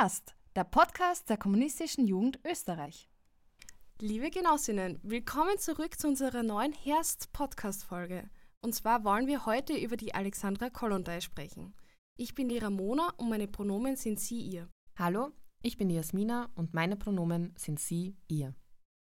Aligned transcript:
Herst, 0.00 0.36
der 0.54 0.62
Podcast 0.62 1.28
der 1.28 1.38
Kommunistischen 1.38 2.06
Jugend 2.06 2.38
Österreich. 2.48 3.08
Liebe 4.00 4.30
Genossinnen, 4.30 5.00
willkommen 5.02 5.58
zurück 5.58 5.98
zu 5.98 6.06
unserer 6.06 6.44
neuen 6.44 6.72
Herst-Podcast-Folge. 6.72 8.30
Und 8.60 8.76
zwar 8.76 9.02
wollen 9.02 9.26
wir 9.26 9.44
heute 9.44 9.76
über 9.76 9.96
die 9.96 10.14
Alexandra 10.14 10.70
Kollontai 10.70 11.20
sprechen. 11.20 11.74
Ich 12.16 12.36
bin 12.36 12.48
die 12.48 12.58
Ramona 12.58 13.12
und 13.16 13.28
meine 13.28 13.48
Pronomen 13.48 13.96
sind 13.96 14.20
sie, 14.20 14.40
ihr. 14.40 14.68
Hallo, 14.96 15.32
ich 15.62 15.78
bin 15.78 15.88
die 15.88 15.96
Jasmina 15.96 16.48
und 16.54 16.74
meine 16.74 16.94
Pronomen 16.94 17.54
sind 17.56 17.80
sie, 17.80 18.16
ihr. 18.28 18.54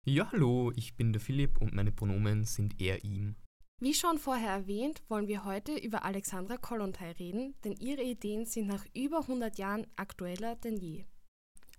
Ja, 0.06 0.32
hallo, 0.32 0.72
ich 0.74 0.96
bin 0.96 1.12
der 1.12 1.20
Philipp 1.20 1.60
und 1.60 1.74
meine 1.74 1.92
Pronomen 1.92 2.44
sind 2.44 2.80
er, 2.80 3.04
ihm. 3.04 3.36
Wie 3.80 3.94
schon 3.94 4.18
vorher 4.18 4.50
erwähnt, 4.50 5.02
wollen 5.08 5.28
wir 5.28 5.44
heute 5.44 5.76
über 5.76 6.04
Alexandra 6.04 6.56
Kollontai 6.56 7.12
reden, 7.12 7.54
denn 7.62 7.74
ihre 7.74 8.02
Ideen 8.02 8.44
sind 8.44 8.66
nach 8.66 8.84
über 8.92 9.20
100 9.20 9.56
Jahren 9.56 9.86
aktueller 9.94 10.56
denn 10.56 10.76
je. 10.76 11.04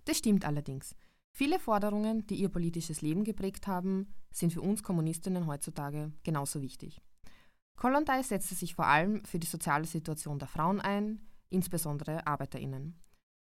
Das 0.06 0.16
stimmt 0.16 0.46
allerdings. 0.46 0.96
Viele 1.30 1.58
Forderungen, 1.58 2.26
die 2.26 2.36
ihr 2.36 2.48
politisches 2.48 3.02
Leben 3.02 3.22
geprägt 3.22 3.66
haben, 3.66 4.14
sind 4.32 4.54
für 4.54 4.62
uns 4.62 4.82
Kommunistinnen 4.82 5.46
heutzutage 5.46 6.10
genauso 6.22 6.62
wichtig. 6.62 7.02
Kollontai 7.76 8.22
setzte 8.22 8.54
sich 8.54 8.74
vor 8.74 8.86
allem 8.86 9.22
für 9.26 9.38
die 9.38 9.46
soziale 9.46 9.84
Situation 9.84 10.38
der 10.38 10.48
Frauen 10.48 10.80
ein, 10.80 11.20
insbesondere 11.50 12.26
Arbeiterinnen. 12.26 12.98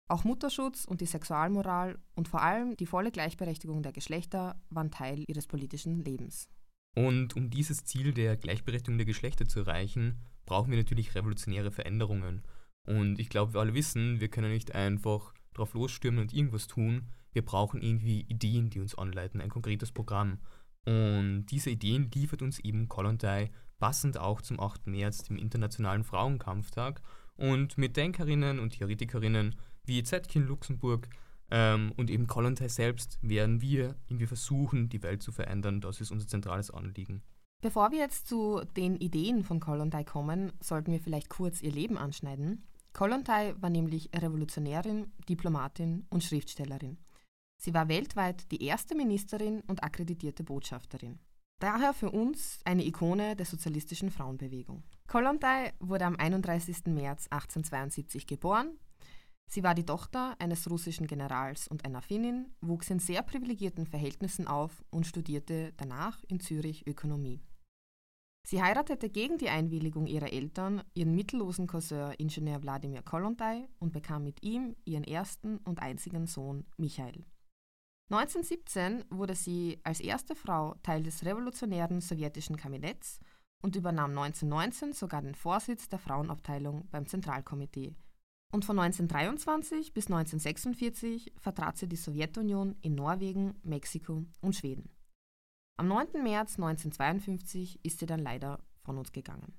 Auch 0.09 0.23
Mutterschutz 0.23 0.85
und 0.85 1.01
die 1.01 1.05
Sexualmoral 1.05 1.99
und 2.15 2.27
vor 2.27 2.41
allem 2.41 2.75
die 2.75 2.85
volle 2.87 3.11
Gleichberechtigung 3.11 3.83
der 3.83 3.91
Geschlechter 3.91 4.59
waren 4.71 4.89
Teil 4.89 5.23
ihres 5.27 5.45
politischen 5.45 6.03
Lebens. 6.03 6.49
Und 6.97 7.35
um 7.35 7.51
dieses 7.51 7.85
Ziel 7.85 8.11
der 8.11 8.37
Gleichberechtigung 8.37 8.97
der 8.97 9.05
Geschlechter 9.05 9.47
zu 9.47 9.59
erreichen, 9.59 10.17
brauchen 10.47 10.71
wir 10.71 10.79
natürlich 10.79 11.13
revolutionäre 11.13 11.69
Veränderungen. 11.69 12.41
Und 12.87 13.19
ich 13.19 13.29
glaube, 13.29 13.53
wir 13.53 13.59
alle 13.59 13.75
wissen, 13.75 14.19
wir 14.19 14.29
können 14.29 14.51
nicht 14.51 14.73
einfach 14.73 15.35
drauf 15.53 15.75
losstürmen 15.75 16.19
und 16.19 16.33
irgendwas 16.33 16.65
tun. 16.65 17.05
Wir 17.33 17.45
brauchen 17.45 17.83
irgendwie 17.83 18.21
Ideen, 18.21 18.71
die 18.71 18.79
uns 18.79 18.95
anleiten, 18.95 19.41
ein 19.41 19.51
konkretes 19.51 19.91
Programm. 19.91 20.39
Und 20.85 21.45
diese 21.51 21.69
Ideen 21.69 22.09
liefert 22.15 22.41
uns 22.41 22.57
eben 22.57 22.89
Kollontai, 22.89 23.51
passend 23.77 24.17
auch 24.17 24.41
zum 24.41 24.59
8. 24.59 24.87
März, 24.87 25.21
dem 25.21 25.37
Internationalen 25.37 26.03
Frauenkampftag. 26.03 27.03
Und 27.35 27.77
mit 27.77 27.95
Denkerinnen 27.95 28.57
und 28.57 28.71
Theoretikerinnen 28.71 29.55
wie 29.83 30.01
Zetkin 30.01 30.47
Luxemburg 30.47 31.09
ähm, 31.49 31.93
und 31.95 32.09
eben 32.09 32.27
Kollontai 32.27 32.67
selbst 32.67 33.19
werden 33.21 33.61
wir 33.61 33.95
irgendwie 34.07 34.27
versuchen, 34.27 34.89
die 34.89 35.03
Welt 35.03 35.23
zu 35.23 35.31
verändern. 35.31 35.81
Das 35.81 36.01
ist 36.01 36.11
unser 36.11 36.27
zentrales 36.27 36.71
Anliegen. 36.71 37.23
Bevor 37.61 37.91
wir 37.91 37.99
jetzt 37.99 38.27
zu 38.27 38.61
den 38.75 38.97
Ideen 38.97 39.43
von 39.43 39.59
Kollontai 39.59 40.03
kommen, 40.03 40.51
sollten 40.61 40.91
wir 40.91 40.99
vielleicht 40.99 41.29
kurz 41.29 41.61
ihr 41.61 41.71
Leben 41.71 41.97
anschneiden. 41.97 42.67
Kollontai 42.93 43.55
war 43.59 43.69
nämlich 43.69 44.09
Revolutionärin, 44.15 45.11
Diplomatin 45.27 46.05
und 46.09 46.23
Schriftstellerin. 46.23 46.97
Sie 47.59 47.73
war 47.73 47.87
weltweit 47.87 48.51
die 48.51 48.63
erste 48.63 48.95
Ministerin 48.95 49.61
und 49.61 49.83
akkreditierte 49.83 50.43
Botschafterin. 50.43 51.19
Daher 51.59 51.93
für 51.93 52.11
uns 52.11 52.59
eine 52.65 52.85
Ikone 52.85 53.35
der 53.35 53.47
sozialistischen 53.47 54.11
Frauenbewegung. 54.11 54.83
Kollontai 55.07 55.73
wurde 55.79 56.05
am 56.05 56.15
31. 56.15 56.85
März 56.87 57.27
1872 57.31 58.27
geboren 58.27 58.77
Sie 59.49 59.63
war 59.63 59.73
die 59.73 59.85
Tochter 59.85 60.35
eines 60.39 60.69
russischen 60.69 61.07
Generals 61.07 61.67
und 61.67 61.85
einer 61.85 62.01
Finnin, 62.01 62.53
wuchs 62.59 62.89
in 62.89 62.99
sehr 62.99 63.21
privilegierten 63.21 63.85
Verhältnissen 63.85 64.45
auf 64.45 64.83
und 64.89 65.07
studierte 65.07 65.73
danach 65.77 66.21
in 66.27 66.41
Zürich 66.41 66.85
Ökonomie. 66.85 67.41
Sie 68.45 68.61
heiratete 68.61 69.09
gegen 69.09 69.37
die 69.37 69.49
Einwilligung 69.49 70.05
ihrer 70.05 70.31
Eltern 70.31 70.83
ihren 70.93 71.15
mittellosen 71.15 71.67
Cousin 71.67 72.13
Ingenieur 72.17 72.61
Wladimir 72.61 73.01
Kollontai 73.01 73.67
und 73.79 73.93
bekam 73.93 74.23
mit 74.23 74.43
ihm 74.43 74.75
ihren 74.85 75.03
ersten 75.03 75.57
und 75.59 75.81
einzigen 75.81 76.27
Sohn 76.27 76.65
Michael. 76.77 77.25
1917 78.09 79.05
wurde 79.09 79.35
sie 79.35 79.79
als 79.83 79.99
erste 79.99 80.33
Frau 80.35 80.75
Teil 80.83 81.03
des 81.03 81.25
revolutionären 81.25 81.99
sowjetischen 81.99 82.55
Kabinetts 82.55 83.19
und 83.61 83.75
übernahm 83.75 84.11
1919 84.11 84.93
sogar 84.93 85.21
den 85.21 85.35
Vorsitz 85.35 85.89
der 85.89 85.99
Frauenabteilung 85.99 86.87
beim 86.89 87.05
Zentralkomitee 87.05 87.95
und 88.51 88.65
von 88.65 88.79
1923 88.79 89.93
bis 89.93 90.05
1946 90.07 91.33
vertrat 91.37 91.77
sie 91.77 91.87
die 91.87 91.95
Sowjetunion 91.95 92.75
in 92.81 92.95
Norwegen, 92.95 93.55
Mexiko 93.63 94.25
und 94.41 94.55
Schweden. 94.55 94.89
Am 95.77 95.87
9. 95.87 96.23
März 96.23 96.55
1952 96.55 97.79
ist 97.83 97.99
sie 97.99 98.05
dann 98.05 98.19
leider 98.19 98.59
von 98.83 98.97
uns 98.97 99.11
gegangen. 99.11 99.53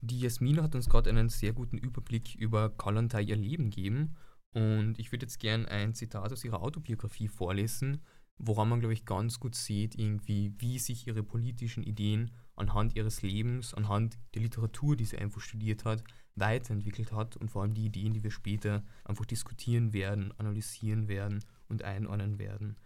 Die 0.00 0.20
Jasmina 0.20 0.62
hat 0.62 0.74
uns 0.74 0.88
gerade 0.88 1.10
einen 1.10 1.28
sehr 1.28 1.52
guten 1.52 1.76
Überblick 1.76 2.34
über 2.36 2.70
Kollontai 2.70 3.22
ihr 3.22 3.36
Leben 3.36 3.70
gegeben 3.70 4.16
und 4.54 4.98
ich 4.98 5.12
würde 5.12 5.26
jetzt 5.26 5.40
gerne 5.40 5.68
ein 5.68 5.94
Zitat 5.94 6.32
aus 6.32 6.44
ihrer 6.44 6.62
Autobiografie 6.62 7.28
vorlesen, 7.28 8.02
woran 8.38 8.68
man, 8.68 8.80
glaube 8.80 8.94
ich, 8.94 9.04
ganz 9.04 9.40
gut 9.40 9.54
sieht, 9.54 9.98
irgendwie, 9.98 10.52
wie 10.58 10.78
sich 10.78 11.06
ihre 11.06 11.22
politischen 11.22 11.82
Ideen 11.82 12.30
anhand 12.54 12.96
ihres 12.96 13.22
Lebens, 13.22 13.74
anhand 13.74 14.18
der 14.34 14.42
Literatur, 14.42 14.96
die 14.96 15.04
sie 15.04 15.18
einfach 15.18 15.40
studiert 15.40 15.84
hat, 15.84 16.04
weiterentwickelt 16.34 17.12
hat 17.12 17.36
und 17.36 17.50
vor 17.50 17.62
allem 17.62 17.74
die 17.74 17.86
Ideen, 17.86 18.14
die 18.14 18.22
wir 18.22 18.30
später 18.30 18.84
einfach 19.04 19.24
diskutieren 19.24 19.92
werden, 19.92 20.32
analysieren 20.38 21.08
werden 21.08 21.44
und 21.68 21.82
einordnen 21.82 22.38
werden. 22.38 22.76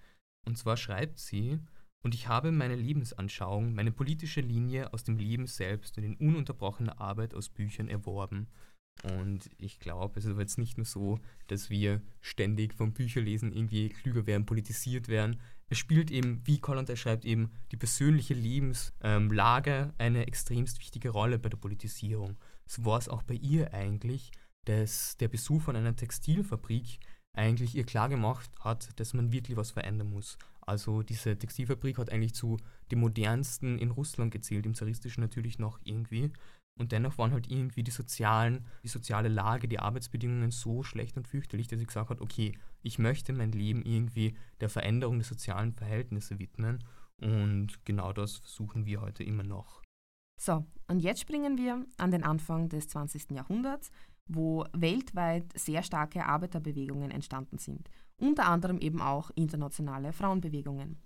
Und 0.46 0.58
zwar 0.58 0.76
schreibt 0.76 1.18
sie, 1.18 1.58
und 2.04 2.14
ich 2.14 2.26
habe 2.26 2.50
meine 2.50 2.74
Lebensanschauung, 2.74 3.74
meine 3.74 3.92
politische 3.92 4.40
Linie 4.40 4.92
aus 4.92 5.04
dem 5.04 5.18
Leben 5.18 5.46
selbst 5.46 5.96
und 5.96 6.04
in 6.04 6.16
ununterbrochener 6.16 7.00
Arbeit 7.00 7.32
aus 7.34 7.48
Büchern 7.48 7.88
erworben. 7.88 8.48
Und 9.02 9.50
ich 9.58 9.80
glaube, 9.80 10.18
es 10.18 10.24
ist 10.24 10.30
aber 10.30 10.42
jetzt 10.42 10.58
nicht 10.58 10.76
nur 10.76 10.86
so, 10.86 11.18
dass 11.48 11.70
wir 11.70 12.00
ständig 12.20 12.74
vom 12.74 12.92
Bücherlesen 12.92 13.52
irgendwie 13.52 13.88
klüger 13.88 14.26
werden, 14.26 14.46
politisiert 14.46 15.08
werden. 15.08 15.40
Es 15.68 15.78
spielt 15.78 16.10
eben, 16.10 16.40
wie 16.44 16.60
Kollontai 16.60 16.96
schreibt, 16.96 17.24
eben 17.24 17.50
die 17.72 17.76
persönliche 17.76 18.34
Lebenslage 18.34 19.92
eine 19.98 20.26
extremst 20.26 20.78
wichtige 20.78 21.10
Rolle 21.10 21.38
bei 21.38 21.48
der 21.48 21.56
Politisierung 21.56 22.36
so 22.72 22.84
war 22.84 22.98
es 22.98 23.08
auch 23.08 23.22
bei 23.22 23.34
ihr 23.34 23.74
eigentlich, 23.74 24.32
dass 24.64 25.16
der 25.18 25.28
Besuch 25.28 25.62
von 25.62 25.76
einer 25.76 25.94
Textilfabrik 25.94 27.00
eigentlich 27.36 27.74
ihr 27.74 27.84
klargemacht 27.84 28.50
hat, 28.60 28.98
dass 28.98 29.14
man 29.14 29.32
wirklich 29.32 29.56
was 29.56 29.70
verändern 29.70 30.10
muss. 30.10 30.38
Also 30.60 31.02
diese 31.02 31.38
Textilfabrik 31.38 31.98
hat 31.98 32.10
eigentlich 32.10 32.34
zu 32.34 32.58
den 32.90 33.00
modernsten 33.00 33.78
in 33.78 33.90
Russland 33.90 34.32
gezählt, 34.32 34.64
im 34.64 34.74
zaristischen 34.74 35.22
natürlich 35.22 35.58
noch 35.58 35.80
irgendwie. 35.84 36.30
Und 36.78 36.92
dennoch 36.92 37.18
waren 37.18 37.32
halt 37.32 37.50
irgendwie 37.50 37.82
die 37.82 37.90
sozialen, 37.90 38.66
die 38.82 38.88
soziale 38.88 39.28
Lage, 39.28 39.68
die 39.68 39.78
Arbeitsbedingungen 39.78 40.50
so 40.50 40.82
schlecht 40.82 41.16
und 41.16 41.28
fürchterlich, 41.28 41.68
dass 41.68 41.78
sie 41.78 41.86
gesagt 41.86 42.10
hat, 42.10 42.20
okay, 42.20 42.58
ich 42.82 42.98
möchte 42.98 43.32
mein 43.32 43.52
Leben 43.52 43.82
irgendwie 43.82 44.36
der 44.60 44.68
Veränderung 44.68 45.18
der 45.18 45.26
sozialen 45.26 45.72
Verhältnisse 45.74 46.38
widmen. 46.38 46.82
Und 47.20 47.84
genau 47.84 48.12
das 48.12 48.38
versuchen 48.38 48.86
wir 48.86 49.00
heute 49.00 49.22
immer 49.22 49.44
noch. 49.44 49.82
So, 50.40 50.66
und 50.88 51.00
jetzt 51.00 51.20
springen 51.20 51.56
wir 51.56 51.84
an 51.98 52.10
den 52.10 52.24
Anfang 52.24 52.68
des 52.68 52.88
20. 52.88 53.30
Jahrhunderts, 53.30 53.90
wo 54.26 54.64
weltweit 54.72 55.44
sehr 55.54 55.82
starke 55.82 56.24
Arbeiterbewegungen 56.24 57.10
entstanden 57.10 57.58
sind, 57.58 57.90
unter 58.16 58.46
anderem 58.46 58.78
eben 58.78 59.00
auch 59.00 59.30
internationale 59.34 60.12
Frauenbewegungen. 60.12 61.00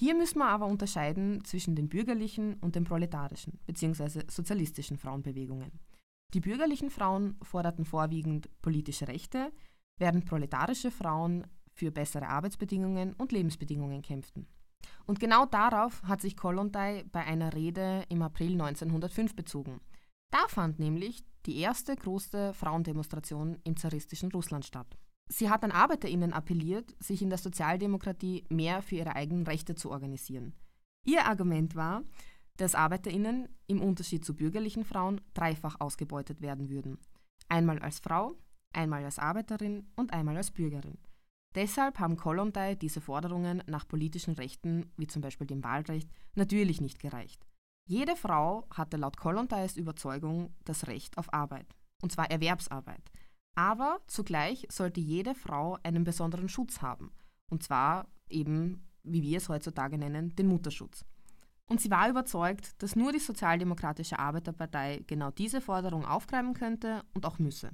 Hier 0.00 0.14
müssen 0.14 0.38
wir 0.38 0.46
aber 0.46 0.66
unterscheiden 0.66 1.44
zwischen 1.44 1.74
den 1.74 1.88
bürgerlichen 1.88 2.54
und 2.60 2.76
den 2.76 2.84
proletarischen 2.84 3.58
bzw. 3.66 4.22
sozialistischen 4.30 4.96
Frauenbewegungen. 4.96 5.72
Die 6.34 6.40
bürgerlichen 6.40 6.90
Frauen 6.90 7.36
forderten 7.42 7.84
vorwiegend 7.84 8.48
politische 8.62 9.08
Rechte, 9.08 9.50
während 9.98 10.24
proletarische 10.24 10.92
Frauen 10.92 11.48
für 11.72 11.90
bessere 11.90 12.28
Arbeitsbedingungen 12.28 13.14
und 13.14 13.32
Lebensbedingungen 13.32 14.02
kämpften. 14.02 14.46
Und 15.06 15.18
genau 15.18 15.46
darauf 15.46 16.02
hat 16.04 16.20
sich 16.20 16.36
Kollontai 16.36 17.04
bei 17.10 17.24
einer 17.24 17.54
Rede 17.54 18.04
im 18.08 18.22
April 18.22 18.52
1905 18.52 19.34
bezogen. 19.34 19.80
Da 20.30 20.46
fand 20.46 20.78
nämlich 20.78 21.24
die 21.46 21.58
erste 21.58 21.96
große 21.96 22.54
Frauendemonstration 22.54 23.58
im 23.64 23.76
zaristischen 23.76 24.30
Russland 24.30 24.64
statt. 24.64 24.96
Sie 25.28 25.50
hat 25.50 25.62
an 25.62 25.72
ArbeiterInnen 25.72 26.32
appelliert, 26.32 26.94
sich 27.02 27.22
in 27.22 27.28
der 27.28 27.38
Sozialdemokratie 27.38 28.44
mehr 28.48 28.82
für 28.82 28.96
ihre 28.96 29.14
eigenen 29.14 29.46
Rechte 29.46 29.74
zu 29.74 29.90
organisieren. 29.90 30.54
Ihr 31.04 31.26
Argument 31.26 31.74
war, 31.74 32.02
dass 32.56 32.74
ArbeiterInnen 32.74 33.48
im 33.66 33.80
Unterschied 33.80 34.24
zu 34.24 34.34
bürgerlichen 34.34 34.84
Frauen 34.84 35.20
dreifach 35.34 35.80
ausgebeutet 35.80 36.40
werden 36.40 36.68
würden. 36.70 36.98
Einmal 37.48 37.78
als 37.78 38.00
Frau, 38.00 38.34
einmal 38.72 39.04
als 39.04 39.18
Arbeiterin 39.18 39.86
und 39.96 40.12
einmal 40.12 40.36
als 40.36 40.50
Bürgerin. 40.50 40.98
Deshalb 41.54 41.98
haben 41.98 42.16
Kollontai 42.16 42.74
diese 42.74 43.00
Forderungen 43.00 43.62
nach 43.66 43.88
politischen 43.88 44.34
Rechten, 44.34 44.92
wie 44.96 45.06
zum 45.06 45.22
Beispiel 45.22 45.46
dem 45.46 45.64
Wahlrecht, 45.64 46.10
natürlich 46.34 46.80
nicht 46.80 46.98
gereicht. 46.98 47.46
Jede 47.86 48.16
Frau 48.16 48.66
hatte 48.70 48.98
laut 48.98 49.16
Kollontais 49.16 49.76
Überzeugung 49.76 50.54
das 50.64 50.88
Recht 50.88 51.16
auf 51.16 51.32
Arbeit, 51.32 51.74
und 52.02 52.12
zwar 52.12 52.30
Erwerbsarbeit. 52.30 53.02
Aber 53.58 53.98
zugleich 54.06 54.68
sollte 54.70 55.00
jede 55.00 55.34
Frau 55.34 55.78
einen 55.82 56.04
besonderen 56.04 56.48
Schutz 56.48 56.80
haben, 56.80 57.10
und 57.50 57.64
zwar 57.64 58.06
eben, 58.28 58.86
wie 59.02 59.20
wir 59.20 59.38
es 59.38 59.48
heutzutage 59.48 59.98
nennen, 59.98 60.32
den 60.36 60.46
Mutterschutz. 60.46 61.04
Und 61.66 61.80
sie 61.80 61.90
war 61.90 62.08
überzeugt, 62.08 62.80
dass 62.80 62.94
nur 62.94 63.10
die 63.10 63.18
Sozialdemokratische 63.18 64.20
Arbeiterpartei 64.20 65.02
genau 65.08 65.32
diese 65.32 65.60
Forderung 65.60 66.04
aufgreifen 66.04 66.54
könnte 66.54 67.02
und 67.14 67.26
auch 67.26 67.40
müsse. 67.40 67.72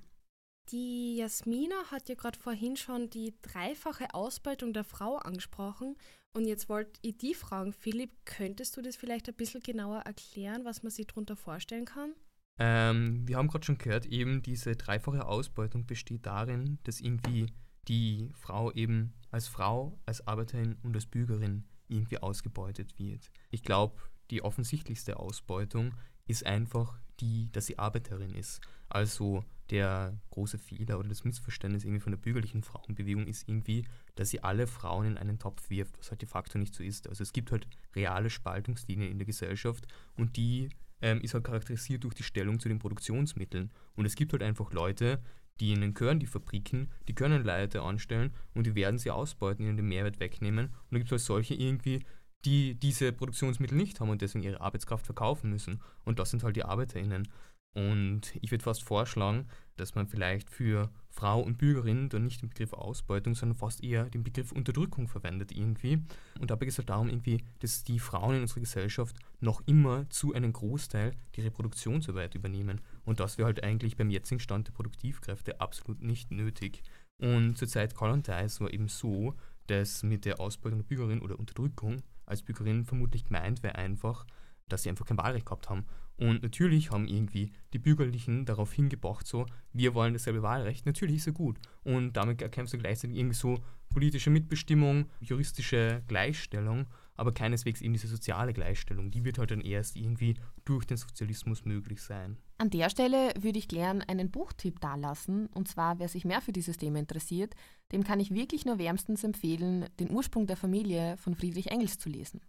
Die 0.71 1.17
Jasmina 1.17 1.77
hat 1.91 2.09
ja 2.09 2.15
gerade 2.15 2.39
vorhin 2.39 2.77
schon 2.77 3.11
die 3.11 3.35
dreifache 3.43 4.15
Ausbeutung 4.15 4.73
der 4.73 4.85
Frau 4.85 5.17
angesprochen. 5.17 5.99
Und 6.33 6.47
jetzt 6.47 6.71
wollte 6.71 6.99
ich 7.03 7.19
die 7.19 7.35
fragen, 7.35 7.75
Philipp, 7.75 8.25
könntest 8.25 8.75
du 8.79 8.81
das 8.81 8.97
vielleicht 8.97 9.29
ein 9.29 9.35
bisschen 9.35 9.63
genauer 9.63 9.99
erklären, 10.01 10.65
was 10.65 10.83
man 10.83 10.91
sich 10.91 11.07
darunter 11.09 11.37
vorstellen 11.37 11.85
kann? 11.85 12.15
Ähm, 12.59 13.27
wir 13.27 13.37
haben 13.37 13.49
gerade 13.49 13.65
schon 13.65 13.79
gehört, 13.79 14.07
eben 14.07 14.43
diese 14.43 14.77
dreifache 14.77 15.27
Ausbeutung 15.27 15.87
besteht 15.87 16.27
darin, 16.27 16.79
dass 16.85 17.01
irgendwie 17.01 17.47
die 17.89 18.31
Frau 18.35 18.71
eben 18.73 19.15
als 19.31 19.49
Frau, 19.49 19.99
als 20.07 20.27
Arbeiterin 20.27 20.77
und 20.83 20.95
als 20.95 21.07
Bürgerin 21.07 21.65
irgendwie 21.89 22.19
ausgebeutet 22.19 22.99
wird. 22.99 23.31
Ich 23.51 23.63
glaube, 23.63 24.01
die 24.31 24.43
offensichtlichste 24.43 25.19
Ausbeutung 25.19 25.95
ist 26.27 26.47
einfach 26.47 26.99
die, 27.21 27.51
dass 27.53 27.67
sie 27.67 27.79
Arbeiterin 27.79 28.35
ist. 28.35 28.61
Also 28.89 29.45
der 29.71 30.17
große 30.31 30.59
Fehler 30.59 30.99
oder 30.99 31.09
das 31.09 31.25
Missverständnis 31.25 31.85
irgendwie 31.85 32.01
von 32.01 32.13
der 32.13 32.19
bürgerlichen 32.19 32.63
Frauenbewegung 32.63 33.27
ist 33.27 33.49
irgendwie, 33.49 33.87
dass 34.15 34.31
sie 34.31 34.43
alle 34.43 34.67
Frauen 34.67 35.07
in 35.07 35.19
einen 35.19 35.39
Topf 35.39 35.71
wirft, 35.71 35.99
was 35.99 36.11
halt 36.11 36.23
de 36.23 36.29
facto 36.29 36.59
nicht 36.59 36.75
so 36.75 36.83
ist. 36.83 37.09
Also 37.09 37.23
es 37.23 37.33
gibt 37.33 37.51
halt 37.51 37.67
reale 37.95 38.31
Spaltungslinien 38.31 39.11
in 39.11 39.19
der 39.19 39.27
Gesellschaft 39.27 39.87
und 40.17 40.37
die 40.37 40.71
ähm, 41.01 41.21
ist 41.21 41.35
halt 41.35 41.45
charakterisiert 41.45 42.05
durch 42.05 42.15
die 42.15 42.23
Stellung 42.23 42.61
zu 42.61 42.69
den 42.69 42.79
Produktionsmitteln. 42.79 43.71
Und 43.95 44.07
es 44.07 44.15
gibt 44.15 44.33
halt 44.33 44.43
einfach 44.43 44.73
Leute, 44.73 45.21
die 45.61 45.71
ihnen 45.71 45.95
gehören 45.95 46.19
die 46.19 46.27
Fabriken, 46.27 46.91
die 47.07 47.15
können 47.15 47.45
Leute 47.45 47.83
anstellen 47.83 48.33
und 48.55 48.67
die 48.67 48.75
werden 48.75 48.99
sie 48.99 49.11
ausbeuten, 49.11 49.65
ihnen 49.65 49.77
den 49.77 49.87
Mehrwert 49.87 50.21
wegnehmen. 50.21 50.67
Und 50.67 50.75
dann 50.91 51.01
gibt 51.01 51.07
es 51.07 51.13
halt 51.13 51.21
solche 51.21 51.55
irgendwie, 51.55 52.01
die 52.45 52.75
diese 52.75 53.13
Produktionsmittel 53.13 53.77
nicht 53.77 54.01
haben 54.01 54.11
und 54.11 54.21
deswegen 54.21 54.45
ihre 54.45 54.61
Arbeitskraft 54.61 55.07
verkaufen 55.07 55.51
müssen. 55.51 55.81
Und 56.05 56.19
das 56.19 56.31
sind 56.31 56.43
halt 56.43 56.57
die 56.57 56.65
ArbeiterInnen. 56.65 57.29
Und 57.75 58.35
ich 58.41 58.51
würde 58.51 58.65
fast 58.65 58.83
vorschlagen, 58.83 59.49
dass 59.77 59.95
man 59.95 60.07
vielleicht 60.07 60.51
für 60.51 60.91
Frau 61.15 61.41
und 61.41 61.59
Bürgerin 61.59 62.09
dann 62.09 62.25
nicht 62.25 62.43
den 62.43 62.49
Begriff 62.49 62.73
Ausbeutung, 62.73 63.35
sondern 63.35 63.57
fast 63.57 63.83
eher 63.83 64.11
den 64.11 64.25
Begriff 64.25 64.51
Unterdrückung 64.53 65.07
verwendet 65.07 65.53
irgendwie. 65.53 66.03
Und 66.41 66.51
dabei 66.51 66.67
geht 66.67 66.73
es 66.73 66.79
halt 66.79 66.91
darum, 66.91 67.09
irgendwie, 67.09 67.45
dass 67.61 67.85
die 67.85 68.01
Frauen 68.01 68.37
in 68.37 68.43
unserer 68.43 68.61
Gesellschaft 68.61 69.17
noch 69.41 69.63
immer 69.67 70.09
zu 70.11 70.35
einem 70.35 70.53
Großteil 70.53 71.15
die 71.37 71.43
Reproduktionsarbeit 71.43 72.35
übernehmen. 72.35 72.81
Und 73.05 73.21
das 73.21 73.39
wäre 73.39 73.47
halt 73.47 73.63
eigentlich 73.63 73.97
beim 73.97 74.11
jetzigen 74.11 74.41
Stand 74.41 74.67
der 74.69 74.73
Produktivkräfte 74.73 75.61
absolut 75.61 76.03
nicht 76.03 76.31
nötig. 76.33 76.83
Und 77.19 77.57
zur 77.57 77.69
Zeit 77.69 77.95
Colontais 77.95 78.61
war 78.61 78.73
eben 78.73 78.89
so, 78.89 79.35
dass 79.69 80.03
mit 80.03 80.25
der 80.25 80.41
Ausbeutung 80.41 80.81
der 80.81 80.87
Bürgerin 80.87 81.23
oder 81.23 81.39
Unterdrückung 81.39 82.03
als 82.27 82.43
Bürgerin 82.43 82.85
vermutlich 82.85 83.25
gemeint 83.25 83.63
wäre 83.63 83.77
einfach, 83.77 84.27
dass 84.69 84.83
sie 84.83 84.89
einfach 84.89 85.07
kein 85.07 85.19
Wahlrecht 85.19 85.47
gehabt 85.47 85.71
haben 85.71 85.85
und 86.17 86.43
natürlich 86.43 86.91
haben 86.91 87.07
irgendwie 87.07 87.51
die 87.73 87.79
Bürgerlichen 87.79 88.45
darauf 88.45 88.73
hingebracht, 88.73 89.27
so, 89.27 89.47
wir 89.73 89.95
wollen 89.95 90.13
dasselbe 90.13 90.43
Wahlrecht. 90.43 90.87
Natürlich 90.87 91.17
ist 91.17 91.27
er 91.27 91.33
gut. 91.33 91.59
Und 91.83 92.13
damit 92.13 92.41
erkämpfst 92.41 92.75
du 92.75 92.79
gleichzeitig 92.79 93.17
irgendwie 93.17 93.37
so 93.37 93.59
politische 93.91 94.31
Mitbestimmung, 94.31 95.07
juristische 95.21 96.03
Gleichstellung, 96.09 96.87
aber 97.17 97.33
keineswegs 97.33 97.81
eben 97.81 97.93
diese 97.93 98.09
soziale 98.09 98.53
Gleichstellung. 98.53 99.11
Die 99.11 99.25
wird 99.25 99.39
halt 99.39 99.51
dann 99.51 99.61
erst 99.61 99.97
irgendwie 99.97 100.35
durch 100.65 100.85
den 100.85 100.97
Sozialismus 100.97 101.65
möglich 101.65 102.01
sein. 102.01 102.37
An 102.59 102.71
der 102.71 102.91
Stelle 102.91 103.33
würde 103.39 103.59
ich 103.59 103.69
gern 103.69 104.01
einen 104.03 104.31
Buchtipp 104.31 104.81
dalassen. 104.81 105.47
Und 105.49 105.69
zwar, 105.69 105.99
wer 105.99 106.09
sich 106.09 106.25
mehr 106.25 106.41
für 106.41 106.53
dieses 106.53 106.77
Thema 106.77 106.99
interessiert, 106.99 107.55
dem 107.93 108.05
kann 108.05 108.21
ich 108.21 108.33
wirklich 108.33 108.65
nur 108.65 108.79
wärmstens 108.79 109.25
empfehlen, 109.25 109.87
den 109.99 110.11
Ursprung 110.11 110.47
der 110.47 110.57
Familie 110.57 111.17
von 111.17 111.35
Friedrich 111.35 111.71
Engels 111.71 111.99
zu 111.99 112.09
lesen. 112.09 112.41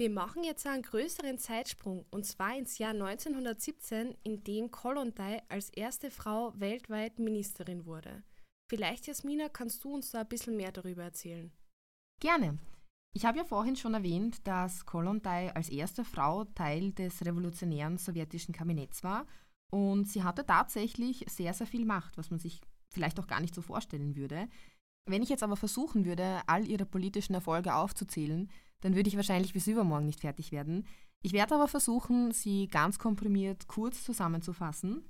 Wir 0.00 0.10
machen 0.10 0.44
jetzt 0.44 0.64
einen 0.64 0.82
größeren 0.84 1.38
Zeitsprung 1.38 2.06
und 2.12 2.24
zwar 2.24 2.56
ins 2.56 2.78
Jahr 2.78 2.92
1917, 2.92 4.16
in 4.22 4.44
dem 4.44 4.70
Kollontai 4.70 5.42
als 5.48 5.70
erste 5.70 6.12
Frau 6.12 6.52
weltweit 6.56 7.18
Ministerin 7.18 7.84
wurde. 7.84 8.22
Vielleicht, 8.70 9.08
Jasmina, 9.08 9.48
kannst 9.48 9.82
du 9.82 9.92
uns 9.92 10.12
da 10.12 10.20
ein 10.20 10.28
bisschen 10.28 10.56
mehr 10.56 10.70
darüber 10.70 11.02
erzählen? 11.02 11.50
Gerne. 12.20 12.58
Ich 13.12 13.24
habe 13.24 13.38
ja 13.38 13.44
vorhin 13.44 13.74
schon 13.74 13.94
erwähnt, 13.94 14.46
dass 14.46 14.86
Kollontai 14.86 15.52
als 15.56 15.68
erste 15.68 16.04
Frau 16.04 16.44
Teil 16.44 16.92
des 16.92 17.24
revolutionären 17.26 17.98
sowjetischen 17.98 18.54
Kabinetts 18.54 19.02
war 19.02 19.26
und 19.72 20.06
sie 20.06 20.22
hatte 20.22 20.46
tatsächlich 20.46 21.24
sehr, 21.28 21.54
sehr 21.54 21.66
viel 21.66 21.84
Macht, 21.84 22.16
was 22.16 22.30
man 22.30 22.38
sich 22.38 22.60
vielleicht 22.88 23.18
auch 23.18 23.26
gar 23.26 23.40
nicht 23.40 23.54
so 23.54 23.62
vorstellen 23.62 24.14
würde. 24.14 24.48
Wenn 25.06 25.22
ich 25.22 25.28
jetzt 25.28 25.42
aber 25.42 25.56
versuchen 25.56 26.04
würde, 26.04 26.40
all 26.46 26.66
ihre 26.66 26.84
politischen 26.84 27.34
Erfolge 27.34 27.74
aufzuzählen, 27.74 28.50
dann 28.80 28.94
würde 28.94 29.08
ich 29.08 29.16
wahrscheinlich 29.16 29.52
bis 29.52 29.66
übermorgen 29.66 30.06
nicht 30.06 30.20
fertig 30.20 30.52
werden. 30.52 30.86
Ich 31.22 31.32
werde 31.32 31.54
aber 31.54 31.68
versuchen, 31.68 32.30
sie 32.32 32.68
ganz 32.68 32.98
komprimiert 32.98 33.66
kurz 33.66 34.04
zusammenzufassen. 34.04 35.08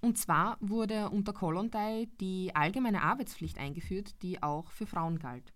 Und 0.00 0.18
zwar 0.18 0.56
wurde 0.60 1.10
unter 1.10 1.32
Kollontai 1.32 2.08
die 2.20 2.54
allgemeine 2.54 3.02
Arbeitspflicht 3.02 3.58
eingeführt, 3.58 4.22
die 4.22 4.42
auch 4.42 4.70
für 4.70 4.86
Frauen 4.86 5.18
galt. 5.18 5.52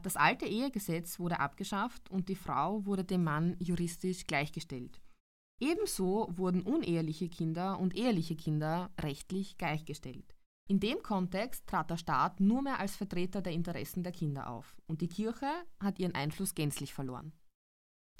Das 0.00 0.16
alte 0.16 0.46
Ehegesetz 0.46 1.18
wurde 1.18 1.40
abgeschafft 1.40 2.10
und 2.10 2.28
die 2.28 2.34
Frau 2.36 2.84
wurde 2.86 3.04
dem 3.04 3.24
Mann 3.24 3.56
juristisch 3.58 4.26
gleichgestellt. 4.26 5.00
Ebenso 5.60 6.28
wurden 6.32 6.62
uneheliche 6.62 7.28
Kinder 7.28 7.78
und 7.78 7.94
eheliche 7.94 8.34
Kinder 8.34 8.90
rechtlich 9.00 9.58
gleichgestellt. 9.58 10.34
In 10.68 10.80
dem 10.80 11.02
Kontext 11.02 11.66
trat 11.66 11.90
der 11.90 11.96
Staat 11.96 12.40
nur 12.40 12.62
mehr 12.62 12.78
als 12.78 12.96
Vertreter 12.96 13.42
der 13.42 13.52
Interessen 13.52 14.02
der 14.02 14.12
Kinder 14.12 14.48
auf 14.48 14.76
und 14.86 15.00
die 15.00 15.08
Kirche 15.08 15.50
hat 15.80 15.98
ihren 15.98 16.14
Einfluss 16.14 16.54
gänzlich 16.54 16.94
verloren. 16.94 17.32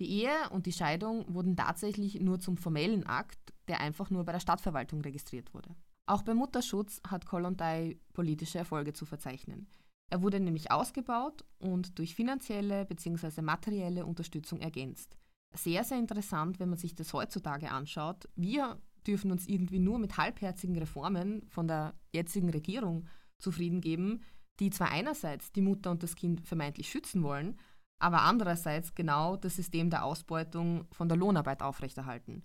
Die 0.01 0.11
Ehe 0.11 0.51
und 0.51 0.67
die 0.67 0.73
Scheidung 0.73 1.33
wurden 1.33 1.57
tatsächlich 1.57 2.21
nur 2.21 2.41
zum 2.41 2.57
formellen 2.57 3.07
Akt, 3.07 3.53
der 3.69 3.81
einfach 3.81 4.11
nur 4.11 4.25
bei 4.25 4.33
der 4.33 4.41
Stadtverwaltung 4.41 5.01
registriert 5.03 5.55
wurde. 5.55 5.75
Auch 6.07 6.23
beim 6.23 6.39
Mutterschutz 6.39 7.01
hat 7.07 7.27
Kollontai 7.27 7.99
politische 8.13 8.59
Erfolge 8.59 8.93
zu 8.93 9.07
verzeichnen. 9.07 9.69
Er 10.11 10.23
wurde 10.23 10.41
nämlich 10.41 10.71
ausgebaut 10.71 11.45
und 11.59 11.99
durch 11.99 12.15
finanzielle 12.15 12.85
bzw. 12.85 13.41
materielle 13.41 14.05
Unterstützung 14.05 14.61
ergänzt. 14.61 15.17
Sehr, 15.55 15.85
sehr 15.85 15.99
interessant, 15.99 16.59
wenn 16.59 16.71
man 16.71 16.79
sich 16.79 16.95
das 16.95 17.13
heutzutage 17.13 17.71
anschaut. 17.71 18.29
Wir 18.35 18.79
dürfen 19.07 19.31
uns 19.31 19.47
irgendwie 19.47 19.79
nur 19.79 19.99
mit 19.99 20.17
halbherzigen 20.17 20.77
Reformen 20.79 21.45
von 21.49 21.69
der 21.69 21.95
jetzigen 22.13 22.51
Regierung 22.51 23.07
zufrieden 23.39 23.81
geben, 23.81 24.23
die 24.61 24.71
zwar 24.71 24.91
einerseits 24.91 25.53
die 25.53 25.63
Mutter 25.63 25.91
und 25.91 26.03
das 26.03 26.15
Kind 26.15 26.47
vermeintlich 26.47 26.89
schützen 26.89 27.23
wollen, 27.23 27.59
aber 27.99 28.23
andererseits 28.23 28.95
genau 28.95 29.37
das 29.37 29.57
System 29.57 29.91
der 29.91 30.05
Ausbeutung 30.05 30.87
von 30.93 31.09
der 31.09 31.17
Lohnarbeit 31.17 31.63
aufrechterhalten. 31.63 32.43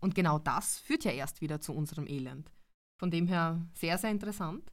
Und 0.00 0.14
genau 0.14 0.38
das 0.38 0.78
führt 0.78 1.04
ja 1.04 1.12
erst 1.12 1.40
wieder 1.40 1.60
zu 1.60 1.72
unserem 1.72 2.06
Elend. 2.06 2.50
Von 2.98 3.10
dem 3.10 3.28
her 3.28 3.64
sehr, 3.74 3.98
sehr 3.98 4.10
interessant. 4.10 4.72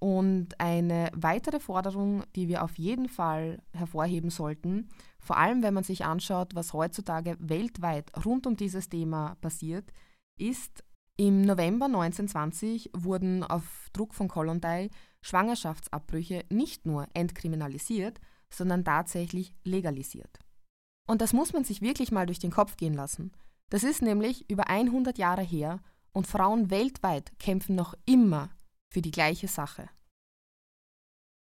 Und 0.00 0.58
eine 0.60 1.10
weitere 1.14 1.60
Forderung, 1.60 2.24
die 2.34 2.48
wir 2.48 2.62
auf 2.62 2.78
jeden 2.78 3.08
Fall 3.08 3.62
hervorheben 3.72 4.30
sollten, 4.30 4.88
vor 5.18 5.36
allem 5.38 5.62
wenn 5.62 5.74
man 5.74 5.84
sich 5.84 6.04
anschaut, 6.04 6.54
was 6.54 6.72
heutzutage 6.72 7.36
weltweit 7.38 8.10
rund 8.24 8.46
um 8.46 8.56
dieses 8.56 8.88
Thema 8.88 9.36
passiert, 9.40 9.92
ist, 10.36 10.84
im 11.16 11.42
November 11.42 11.86
1920 11.86 12.90
wurden 12.92 13.44
auf 13.44 13.88
Druck 13.92 14.14
von 14.14 14.28
Kollontai 14.28 14.90
Schwangerschaftsabbrüche 15.22 16.44
nicht 16.50 16.86
nur 16.86 17.06
entkriminalisiert, 17.14 18.20
sondern 18.50 18.84
tatsächlich 18.84 19.54
legalisiert. 19.64 20.40
Und 21.06 21.20
das 21.20 21.32
muss 21.32 21.52
man 21.52 21.64
sich 21.64 21.82
wirklich 21.82 22.10
mal 22.10 22.26
durch 22.26 22.38
den 22.38 22.50
Kopf 22.50 22.76
gehen 22.76 22.94
lassen. 22.94 23.32
Das 23.70 23.84
ist 23.84 24.02
nämlich 24.02 24.50
über 24.50 24.68
100 24.68 25.16
Jahre 25.18 25.42
her 25.42 25.80
und 26.12 26.26
Frauen 26.26 26.70
weltweit 26.70 27.38
kämpfen 27.38 27.74
noch 27.76 27.94
immer 28.06 28.50
für 28.90 29.02
die 29.02 29.10
gleiche 29.10 29.48
Sache. 29.48 29.88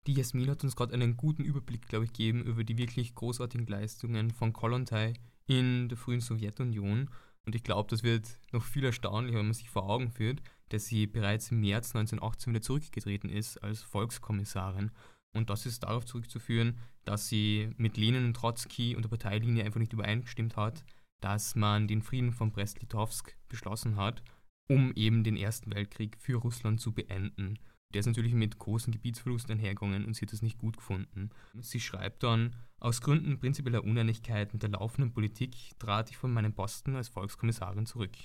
Die 0.07 0.15
Jasmin 0.15 0.49
hat 0.51 0.65
uns 0.65 0.77
gerade 0.77 0.95
einen 0.95 1.17
guten 1.17 1.45
Überblick, 1.45 1.87
glaube 1.87 2.07
ich, 2.07 2.13
gegeben 2.13 2.43
über 2.43 2.65
die 2.65 2.79
wirklich 2.79 3.15
großartigen 3.15 3.67
Leistungen 3.67 4.31
von 4.31 4.53
Kollontai 4.53 5.15
in 5.47 5.89
der 5.89 5.99
frühen 5.99 6.21
Sowjetunion 6.21 7.11
und 7.51 7.57
ich 7.57 7.65
glaube, 7.65 7.91
das 7.91 8.05
wird 8.05 8.39
noch 8.53 8.63
viel 8.63 8.85
erstaunlicher, 8.85 9.39
wenn 9.39 9.47
man 9.47 9.55
sich 9.55 9.69
vor 9.69 9.91
Augen 9.91 10.13
führt, 10.13 10.41
dass 10.69 10.87
sie 10.87 11.09
bereits 11.09 11.51
im 11.51 11.59
März 11.59 11.97
1918 11.97 12.53
wieder 12.53 12.63
zurückgetreten 12.63 13.29
ist 13.29 13.59
als 13.59 13.83
Volkskommissarin. 13.83 14.93
Und 15.35 15.51
das 15.51 15.67
ist 15.67 15.83
darauf 15.83 16.05
zurückzuführen, 16.05 16.79
dass 17.05 17.29
sie 17.29 17.73
mit 17.77 17.97
Lenin 17.97 18.27
und 18.27 18.35
Trotzki 18.35 18.95
und 18.95 19.03
der 19.03 19.09
Parteilinie 19.09 19.65
einfach 19.65 19.81
nicht 19.81 19.93
übereingestimmt 19.93 20.57
hat, 20.57 20.85
dass 21.21 21.57
man 21.57 21.89
den 21.89 22.03
Frieden 22.03 22.33
von 22.33 22.53
Brest-Litovsk 22.53 23.37
beschlossen 23.49 23.97
hat, 23.97 24.23
um 24.69 24.93
eben 24.93 25.25
den 25.25 25.37
Ersten 25.37 25.75
Weltkrieg 25.75 26.19
für 26.21 26.37
Russland 26.37 26.81
zu 26.81 26.93
beenden. 26.93 27.59
Der 27.93 28.01
ist 28.01 28.07
natürlich 28.07 28.35
mit 28.35 28.59
großen 28.59 28.93
Gebietsverlusten 28.93 29.53
einhergegangen 29.53 30.05
und 30.05 30.15
sie 30.15 30.23
hat 30.23 30.33
das 30.33 30.43
nicht 30.43 30.59
gut 30.59 30.77
gefunden. 30.77 31.31
Sie 31.61 31.81
schreibt 31.81 32.23
dann, 32.23 32.55
aus 32.79 33.01
Gründen 33.01 33.39
prinzipieller 33.39 33.85
Uneinigkeit 33.85 34.53
mit 34.53 34.63
der 34.63 34.71
laufenden 34.71 35.13
Politik 35.13 35.79
trat 35.79 36.11
ich 36.11 36.17
von 36.17 36.33
meinem 36.33 36.55
Posten 36.55 36.97
als 36.97 37.09
Volkskommissarin 37.09 37.87
zurück. 37.87 38.17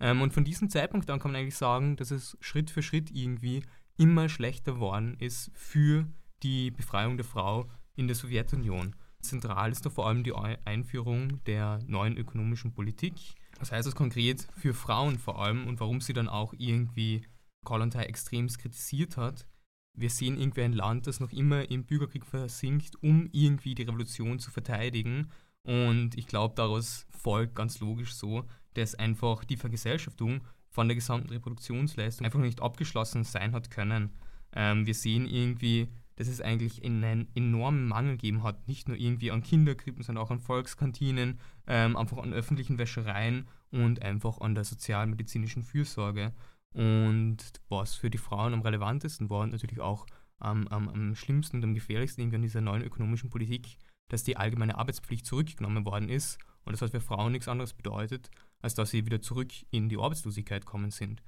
Ähm, 0.00 0.20
und 0.20 0.32
von 0.32 0.44
diesem 0.44 0.68
Zeitpunkt 0.68 1.10
an 1.10 1.20
kann 1.20 1.32
man 1.32 1.40
eigentlich 1.40 1.56
sagen, 1.56 1.96
dass 1.96 2.10
es 2.10 2.36
Schritt 2.40 2.70
für 2.70 2.82
Schritt 2.82 3.10
irgendwie 3.10 3.62
immer 3.96 4.28
schlechter 4.28 4.74
geworden 4.74 5.16
ist 5.18 5.50
für 5.54 6.06
die 6.42 6.70
Befreiung 6.70 7.16
der 7.16 7.24
Frau 7.24 7.68
in 7.96 8.06
der 8.06 8.16
Sowjetunion. 8.16 8.94
Zentral 9.20 9.72
ist 9.72 9.84
da 9.84 9.90
vor 9.90 10.06
allem 10.06 10.22
die 10.22 10.34
Einführung 10.34 11.42
der 11.44 11.80
neuen 11.86 12.16
ökonomischen 12.16 12.72
Politik. 12.72 13.14
Was 13.58 13.72
heißt 13.72 13.86
das 13.86 13.96
konkret 13.96 14.46
für 14.56 14.72
Frauen 14.72 15.18
vor 15.18 15.42
allem 15.42 15.66
und 15.66 15.80
warum 15.80 16.00
sie 16.00 16.12
dann 16.12 16.28
auch 16.28 16.54
irgendwie 16.56 17.26
Kollontai 17.64 18.04
extrem 18.04 18.48
kritisiert 18.48 19.16
hat. 19.16 19.46
Wir 19.94 20.10
sehen 20.10 20.38
irgendwie 20.38 20.62
ein 20.62 20.72
Land, 20.72 21.06
das 21.06 21.20
noch 21.20 21.32
immer 21.32 21.70
im 21.70 21.84
Bürgerkrieg 21.84 22.24
versinkt, 22.24 23.02
um 23.02 23.28
irgendwie 23.32 23.74
die 23.74 23.82
Revolution 23.82 24.38
zu 24.38 24.50
verteidigen. 24.50 25.28
Und 25.64 26.16
ich 26.16 26.26
glaube, 26.26 26.54
daraus 26.54 27.06
folgt 27.10 27.54
ganz 27.54 27.80
logisch 27.80 28.14
so, 28.14 28.44
dass 28.74 28.94
einfach 28.94 29.44
die 29.44 29.56
Vergesellschaftung 29.56 30.42
von 30.70 30.86
der 30.88 30.94
gesamten 30.94 31.30
Reproduktionsleistung 31.30 32.24
einfach 32.24 32.38
nicht 32.38 32.62
abgeschlossen 32.62 33.24
sein 33.24 33.52
hat 33.52 33.70
können. 33.70 34.10
Ähm, 34.52 34.86
wir 34.86 34.94
sehen 34.94 35.26
irgendwie, 35.26 35.88
dass 36.16 36.28
es 36.28 36.40
eigentlich 36.40 36.84
einen 36.84 37.28
enormen 37.34 37.86
Mangel 37.86 38.12
gegeben 38.12 38.42
hat, 38.42 38.66
nicht 38.66 38.88
nur 38.88 38.96
irgendwie 38.96 39.30
an 39.30 39.42
Kinderkrippen, 39.42 40.02
sondern 40.02 40.24
auch 40.24 40.30
an 40.30 40.40
Volkskantinen, 40.40 41.38
ähm, 41.66 41.96
einfach 41.96 42.18
an 42.18 42.32
öffentlichen 42.32 42.78
Wäschereien 42.78 43.46
und 43.70 44.02
einfach 44.02 44.40
an 44.40 44.54
der 44.54 44.64
sozialmedizinischen 44.64 45.62
Fürsorge. 45.62 46.32
Und 46.74 47.38
was 47.68 47.94
für 47.94 48.10
die 48.10 48.18
Frauen 48.18 48.52
am 48.52 48.60
relevantesten 48.60 49.30
war 49.30 49.40
und 49.40 49.52
natürlich 49.52 49.80
auch 49.80 50.06
am, 50.38 50.68
am, 50.68 50.88
am 50.88 51.14
schlimmsten 51.14 51.56
und 51.56 51.64
am 51.64 51.74
gefährlichsten 51.74 52.20
irgendwie 52.20 52.36
an 52.36 52.42
dieser 52.42 52.60
neuen 52.60 52.82
ökonomischen 52.82 53.30
Politik, 53.30 53.76
dass 54.08 54.24
die 54.24 54.36
allgemeine 54.36 54.76
Arbeitspflicht 54.76 55.26
zurückgenommen 55.26 55.84
worden 55.84 56.08
ist 56.08 56.38
und 56.68 56.72
das 56.72 56.82
hat 56.82 56.90
für 56.90 57.00
Frauen 57.00 57.32
nichts 57.32 57.48
anderes 57.48 57.72
bedeutet, 57.72 58.30
als 58.60 58.74
dass 58.74 58.90
sie 58.90 59.06
wieder 59.06 59.22
zurück 59.22 59.52
in 59.70 59.88
die 59.88 59.96
Arbeitslosigkeit 59.96 60.66
kommen 60.66 60.90
sind. 60.90 61.22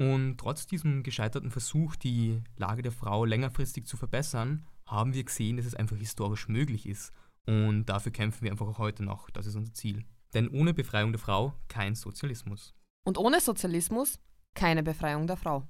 Und 0.00 0.38
trotz 0.38 0.66
diesem 0.66 1.02
gescheiterten 1.02 1.50
Versuch, 1.50 1.94
die 1.94 2.42
Lage 2.56 2.80
der 2.80 2.92
Frau 2.92 3.26
längerfristig 3.26 3.86
zu 3.86 3.98
verbessern, 3.98 4.64
haben 4.86 5.12
wir 5.12 5.24
gesehen, 5.24 5.58
dass 5.58 5.66
es 5.66 5.74
einfach 5.74 5.98
historisch 5.98 6.48
möglich 6.48 6.86
ist. 6.86 7.12
Und 7.46 7.84
dafür 7.86 8.12
kämpfen 8.12 8.44
wir 8.44 8.50
einfach 8.50 8.66
auch 8.66 8.78
heute 8.78 9.02
noch. 9.02 9.28
Das 9.28 9.44
ist 9.44 9.56
unser 9.56 9.74
Ziel. 9.74 10.06
Denn 10.32 10.48
ohne 10.48 10.72
Befreiung 10.72 11.12
der 11.12 11.18
Frau 11.18 11.52
kein 11.68 11.94
Sozialismus. 11.94 12.74
Und 13.04 13.18
ohne 13.18 13.40
Sozialismus 13.40 14.18
keine 14.58 14.82
Befreiung 14.82 15.26
der 15.28 15.36
Frau. 15.36 15.62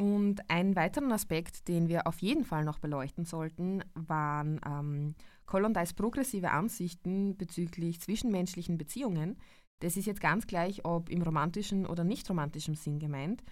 Und 0.00 0.50
einen 0.50 0.74
weiteren 0.74 1.12
Aspekt, 1.12 1.68
den 1.68 1.88
wir 1.88 2.08
auf 2.08 2.18
jeden 2.18 2.44
Fall 2.44 2.64
noch 2.64 2.80
beleuchten 2.80 3.24
sollten, 3.24 3.84
waren 3.94 4.60
ähm, 4.66 5.14
Kolontais 5.46 5.94
progressive 5.94 6.50
Ansichten 6.50 7.36
bezüglich 7.36 8.00
zwischenmenschlichen 8.00 8.76
Beziehungen. 8.76 9.38
Das 9.80 9.96
ist 9.96 10.06
jetzt 10.06 10.20
ganz 10.20 10.48
gleich, 10.48 10.84
ob 10.84 11.08
im 11.10 11.22
romantischen 11.22 11.86
oder 11.86 12.02
nicht 12.02 12.28
romantischen 12.28 12.74
Sinn 12.74 12.98
gemeint. 12.98 13.44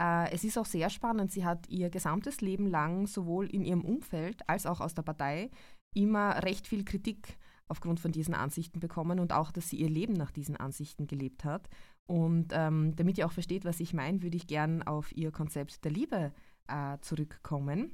Äh, 0.00 0.32
es 0.32 0.42
ist 0.44 0.56
auch 0.56 0.66
sehr 0.66 0.88
spannend. 0.88 1.30
Sie 1.30 1.44
hat 1.44 1.68
ihr 1.68 1.90
gesamtes 1.90 2.40
Leben 2.40 2.66
lang 2.66 3.06
sowohl 3.06 3.46
in 3.46 3.62
ihrem 3.62 3.84
Umfeld 3.84 4.48
als 4.48 4.64
auch 4.64 4.80
aus 4.80 4.94
der 4.94 5.02
Partei 5.02 5.50
immer 5.94 6.42
recht 6.42 6.66
viel 6.66 6.84
Kritik 6.84 7.36
aufgrund 7.68 8.00
von 8.00 8.12
diesen 8.12 8.32
Ansichten 8.32 8.80
bekommen 8.80 9.20
und 9.20 9.34
auch, 9.34 9.52
dass 9.52 9.68
sie 9.68 9.76
ihr 9.76 9.90
Leben 9.90 10.14
nach 10.14 10.30
diesen 10.30 10.56
Ansichten 10.56 11.06
gelebt 11.06 11.44
hat. 11.44 11.68
Und 12.08 12.52
ähm, 12.52 12.96
damit 12.96 13.18
ihr 13.18 13.26
auch 13.26 13.32
versteht, 13.32 13.64
was 13.64 13.80
ich 13.80 13.92
meine, 13.92 14.22
würde 14.22 14.36
ich 14.36 14.46
gern 14.46 14.82
auf 14.82 15.14
ihr 15.14 15.30
Konzept 15.30 15.84
der 15.84 15.92
Liebe 15.92 16.32
äh, 16.66 16.98
zurückkommen. 17.00 17.92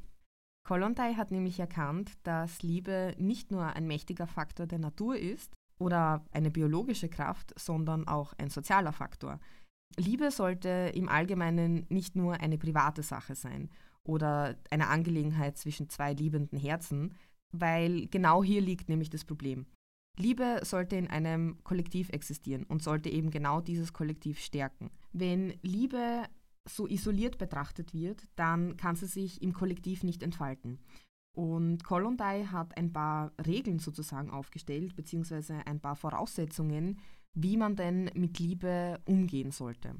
Kollontai 0.67 1.15
hat 1.15 1.31
nämlich 1.31 1.59
erkannt, 1.59 2.13
dass 2.23 2.63
Liebe 2.63 3.15
nicht 3.19 3.51
nur 3.51 3.75
ein 3.75 3.87
mächtiger 3.87 4.27
Faktor 4.27 4.67
der 4.67 4.79
Natur 4.79 5.17
ist 5.17 5.53
oder 5.79 6.25
eine 6.31 6.51
biologische 6.51 7.09
Kraft, 7.09 7.53
sondern 7.59 8.07
auch 8.09 8.33
ein 8.39 8.51
sozialer 8.51 8.93
Faktor. 8.93 9.41
Liebe 9.97 10.31
sollte 10.31 10.93
im 10.95 11.09
Allgemeinen 11.09 11.87
nicht 11.89 12.17
nur 12.17 12.41
eine 12.41 12.57
private 12.57 13.03
Sache 13.03 13.35
sein 13.35 13.69
oder 14.05 14.57
eine 14.71 14.89
Angelegenheit 14.89 15.59
zwischen 15.59 15.89
zwei 15.89 16.13
liebenden 16.15 16.59
Herzen, 16.59 17.15
weil 17.53 18.07
genau 18.07 18.43
hier 18.43 18.61
liegt 18.61 18.89
nämlich 18.89 19.11
das 19.11 19.25
Problem. 19.25 19.67
Liebe 20.17 20.61
sollte 20.63 20.97
in 20.97 21.09
einem 21.09 21.63
Kollektiv 21.65 22.09
existieren 22.11 22.65
und 22.65 22.83
sollte 22.83 23.09
eben 23.09 23.31
genau 23.31 23.61
dieses 23.61 23.93
Kollektiv 23.93 24.39
stärken. 24.39 24.91
Wenn 25.13 25.55
Liebe 25.63 26.25
so 26.69 26.87
isoliert 26.87 27.37
betrachtet 27.39 27.93
wird, 27.93 28.27
dann 28.37 28.77
kann 28.77 28.97
sie 28.97 29.07
sich 29.07 29.43
im 29.43 29.53
Kollektiv 29.53 30.03
nicht 30.03 30.23
entfalten. 30.23 30.79
Und 31.37 31.83
Kollontai 31.83 32.45
hat 32.45 32.77
ein 32.77 32.93
paar 32.93 33.33
Regeln 33.45 33.81
sozusagen 33.81 34.31
aufgestellt, 34.31 34.95
beziehungsweise 34.95 35.67
ein 35.67 35.81
paar 35.81 35.97
Voraussetzungen, 35.97 37.01
wie 37.35 37.57
man 37.57 37.75
denn 37.75 38.09
mit 38.15 38.39
Liebe 38.39 39.01
umgehen 39.05 39.51
sollte. 39.51 39.97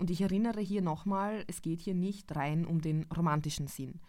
Und 0.00 0.10
ich 0.10 0.22
erinnere 0.22 0.60
hier 0.60 0.80
nochmal, 0.80 1.44
es 1.46 1.60
geht 1.60 1.82
hier 1.82 1.94
nicht 1.94 2.34
rein 2.34 2.64
um 2.64 2.80
den 2.80 3.04
romantischen 3.14 3.66
Sinn. 3.66 4.00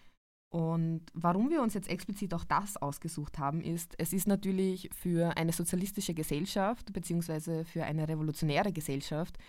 Und 0.54 1.02
warum 1.16 1.50
wir 1.50 1.64
uns 1.64 1.74
jetzt 1.74 1.90
explizit 1.90 2.32
auch 2.36 2.44
das 2.44 2.78
ausgesucht 2.78 3.40
haben, 3.40 3.60
ist, 3.60 3.96
es 3.98 4.14
ist 4.14 4.28
natürlich 4.28 4.88
für 4.94 5.36
eine 5.36 5.52
sozialistische 5.52 6.14
Gesellschaft 6.14 6.94
bzw. 6.94 7.64
für 7.64 7.86
eine 7.86 8.08
revolutionäre 8.08 8.72
Gesellschaft 8.72 9.40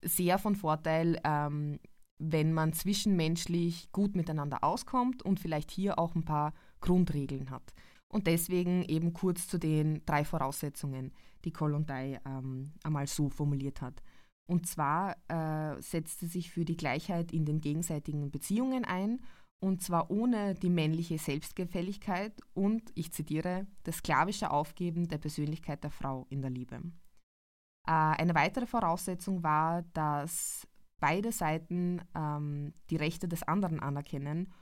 sehr 0.00 0.38
von 0.38 0.54
Vorteil, 0.54 1.20
ähm, 1.24 1.80
wenn 2.18 2.52
man 2.52 2.72
zwischenmenschlich 2.72 3.90
gut 3.90 4.14
miteinander 4.14 4.62
auskommt 4.62 5.24
und 5.24 5.40
vielleicht 5.40 5.72
hier 5.72 5.98
auch 5.98 6.14
ein 6.14 6.24
paar 6.24 6.54
Grundregeln 6.80 7.50
hat. 7.50 7.74
Und 8.06 8.28
deswegen 8.28 8.84
eben 8.84 9.12
kurz 9.12 9.48
zu 9.48 9.58
den 9.58 10.06
drei 10.06 10.24
Voraussetzungen, 10.24 11.12
die 11.44 11.52
Kollontai 11.52 12.20
ähm, 12.24 12.70
einmal 12.84 13.08
so 13.08 13.28
formuliert 13.28 13.80
hat. 13.80 14.04
Und 14.46 14.68
zwar 14.68 15.16
äh, 15.26 15.82
setzt 15.82 16.20
sie 16.20 16.28
sich 16.28 16.52
für 16.52 16.64
die 16.64 16.76
Gleichheit 16.76 17.32
in 17.32 17.44
den 17.44 17.60
gegenseitigen 17.60 18.30
Beziehungen 18.30 18.84
ein 18.84 19.18
und 19.64 19.82
zwar 19.82 20.10
ohne 20.10 20.54
die 20.54 20.68
männliche 20.68 21.16
Selbstgefälligkeit 21.16 22.38
und, 22.52 22.82
ich 22.94 23.12
zitiere, 23.12 23.66
das 23.84 23.96
sklavische 23.96 24.50
Aufgeben 24.50 25.08
der 25.08 25.16
Persönlichkeit 25.16 25.82
der 25.82 25.90
Frau 25.90 26.26
in 26.28 26.42
der 26.42 26.50
Liebe. 26.50 26.76
Äh, 27.86 27.90
eine 27.90 28.34
weitere 28.34 28.66
Voraussetzung 28.66 29.42
war, 29.42 29.82
dass 29.94 30.68
beide 31.00 31.32
Seiten 31.32 32.02
ähm, 32.14 32.74
die 32.90 32.96
Rechte 32.96 33.26
des 33.26 33.42
anderen 33.42 33.80
anerkennen, 33.80 34.52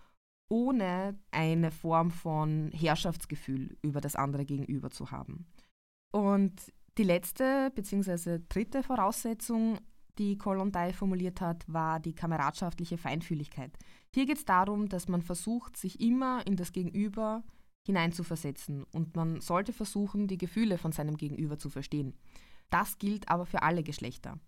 ohne 0.48 1.18
eine 1.32 1.72
Form 1.72 2.12
von 2.12 2.70
Herrschaftsgefühl 2.72 3.76
über 3.82 4.00
das 4.00 4.14
andere 4.14 4.44
gegenüber 4.44 4.90
zu 4.90 5.10
haben. 5.10 5.46
Und 6.12 6.72
die 6.96 7.04
letzte 7.04 7.72
bzw. 7.74 8.38
dritte 8.48 8.84
Voraussetzung 8.84 9.80
die 10.18 10.36
Kollontai 10.36 10.92
formuliert 10.92 11.40
hat, 11.40 11.64
war 11.66 12.00
die 12.00 12.14
kameradschaftliche 12.14 12.98
Feinfühligkeit. 12.98 13.76
Hier 14.14 14.26
geht 14.26 14.38
es 14.38 14.44
darum, 14.44 14.88
dass 14.88 15.08
man 15.08 15.22
versucht, 15.22 15.76
sich 15.76 16.00
immer 16.00 16.46
in 16.46 16.56
das 16.56 16.72
Gegenüber 16.72 17.42
hineinzuversetzen 17.86 18.84
und 18.92 19.16
man 19.16 19.40
sollte 19.40 19.72
versuchen, 19.72 20.28
die 20.28 20.38
Gefühle 20.38 20.78
von 20.78 20.92
seinem 20.92 21.16
Gegenüber 21.16 21.58
zu 21.58 21.68
verstehen. 21.68 22.14
Das 22.70 22.98
gilt 22.98 23.28
aber 23.28 23.46
für 23.46 23.62
alle 23.62 23.82
Geschlechter. 23.82 24.38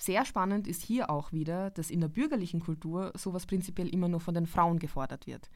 Sehr 0.00 0.24
spannend 0.24 0.68
ist 0.68 0.82
hier 0.82 1.10
auch 1.10 1.32
wieder, 1.32 1.70
dass 1.70 1.90
in 1.90 2.00
der 2.00 2.08
bürgerlichen 2.08 2.60
Kultur 2.60 3.12
sowas 3.16 3.46
prinzipiell 3.46 3.88
immer 3.88 4.08
nur 4.08 4.20
von 4.20 4.34
den 4.34 4.46
Frauen 4.46 4.78
gefordert 4.78 5.26
wird. 5.26 5.50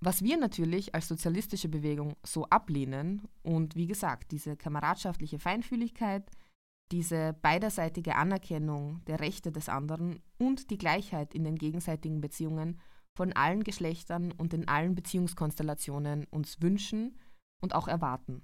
Was 0.00 0.22
wir 0.22 0.36
natürlich 0.36 0.94
als 0.94 1.08
sozialistische 1.08 1.68
Bewegung 1.68 2.14
so 2.24 2.44
ablehnen 2.46 3.22
und 3.42 3.76
wie 3.76 3.86
gesagt, 3.86 4.32
diese 4.32 4.56
kameradschaftliche 4.56 5.38
Feinfühligkeit, 5.38 6.28
diese 6.92 7.34
beiderseitige 7.42 8.16
Anerkennung 8.16 9.04
der 9.06 9.20
Rechte 9.20 9.50
des 9.50 9.68
anderen 9.68 10.22
und 10.38 10.70
die 10.70 10.78
Gleichheit 10.78 11.34
in 11.34 11.44
den 11.44 11.56
gegenseitigen 11.56 12.20
Beziehungen 12.20 12.80
von 13.16 13.32
allen 13.32 13.64
Geschlechtern 13.64 14.32
und 14.32 14.52
in 14.54 14.68
allen 14.68 14.94
Beziehungskonstellationen 14.94 16.26
uns 16.30 16.60
wünschen 16.60 17.18
und 17.62 17.74
auch 17.74 17.88
erwarten. 17.88 18.42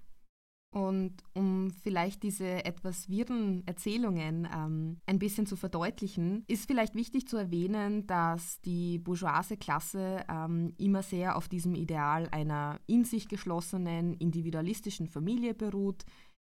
Und 0.72 1.16
um 1.34 1.72
vielleicht 1.82 2.22
diese 2.22 2.64
etwas 2.64 3.08
wirren 3.08 3.66
Erzählungen 3.66 4.48
ähm, 4.54 5.00
ein 5.04 5.18
bisschen 5.18 5.44
zu 5.44 5.56
verdeutlichen, 5.56 6.44
ist 6.46 6.66
vielleicht 6.66 6.94
wichtig 6.94 7.26
zu 7.26 7.36
erwähnen, 7.36 8.06
dass 8.06 8.60
die 8.60 8.98
bourgeoise 8.98 9.56
Klasse 9.56 10.24
ähm, 10.30 10.72
immer 10.78 11.02
sehr 11.02 11.36
auf 11.36 11.48
diesem 11.48 11.74
Ideal 11.74 12.28
einer 12.30 12.78
in 12.86 13.04
sich 13.04 13.26
geschlossenen, 13.26 14.14
individualistischen 14.14 15.08
Familie 15.08 15.54
beruht, 15.54 16.04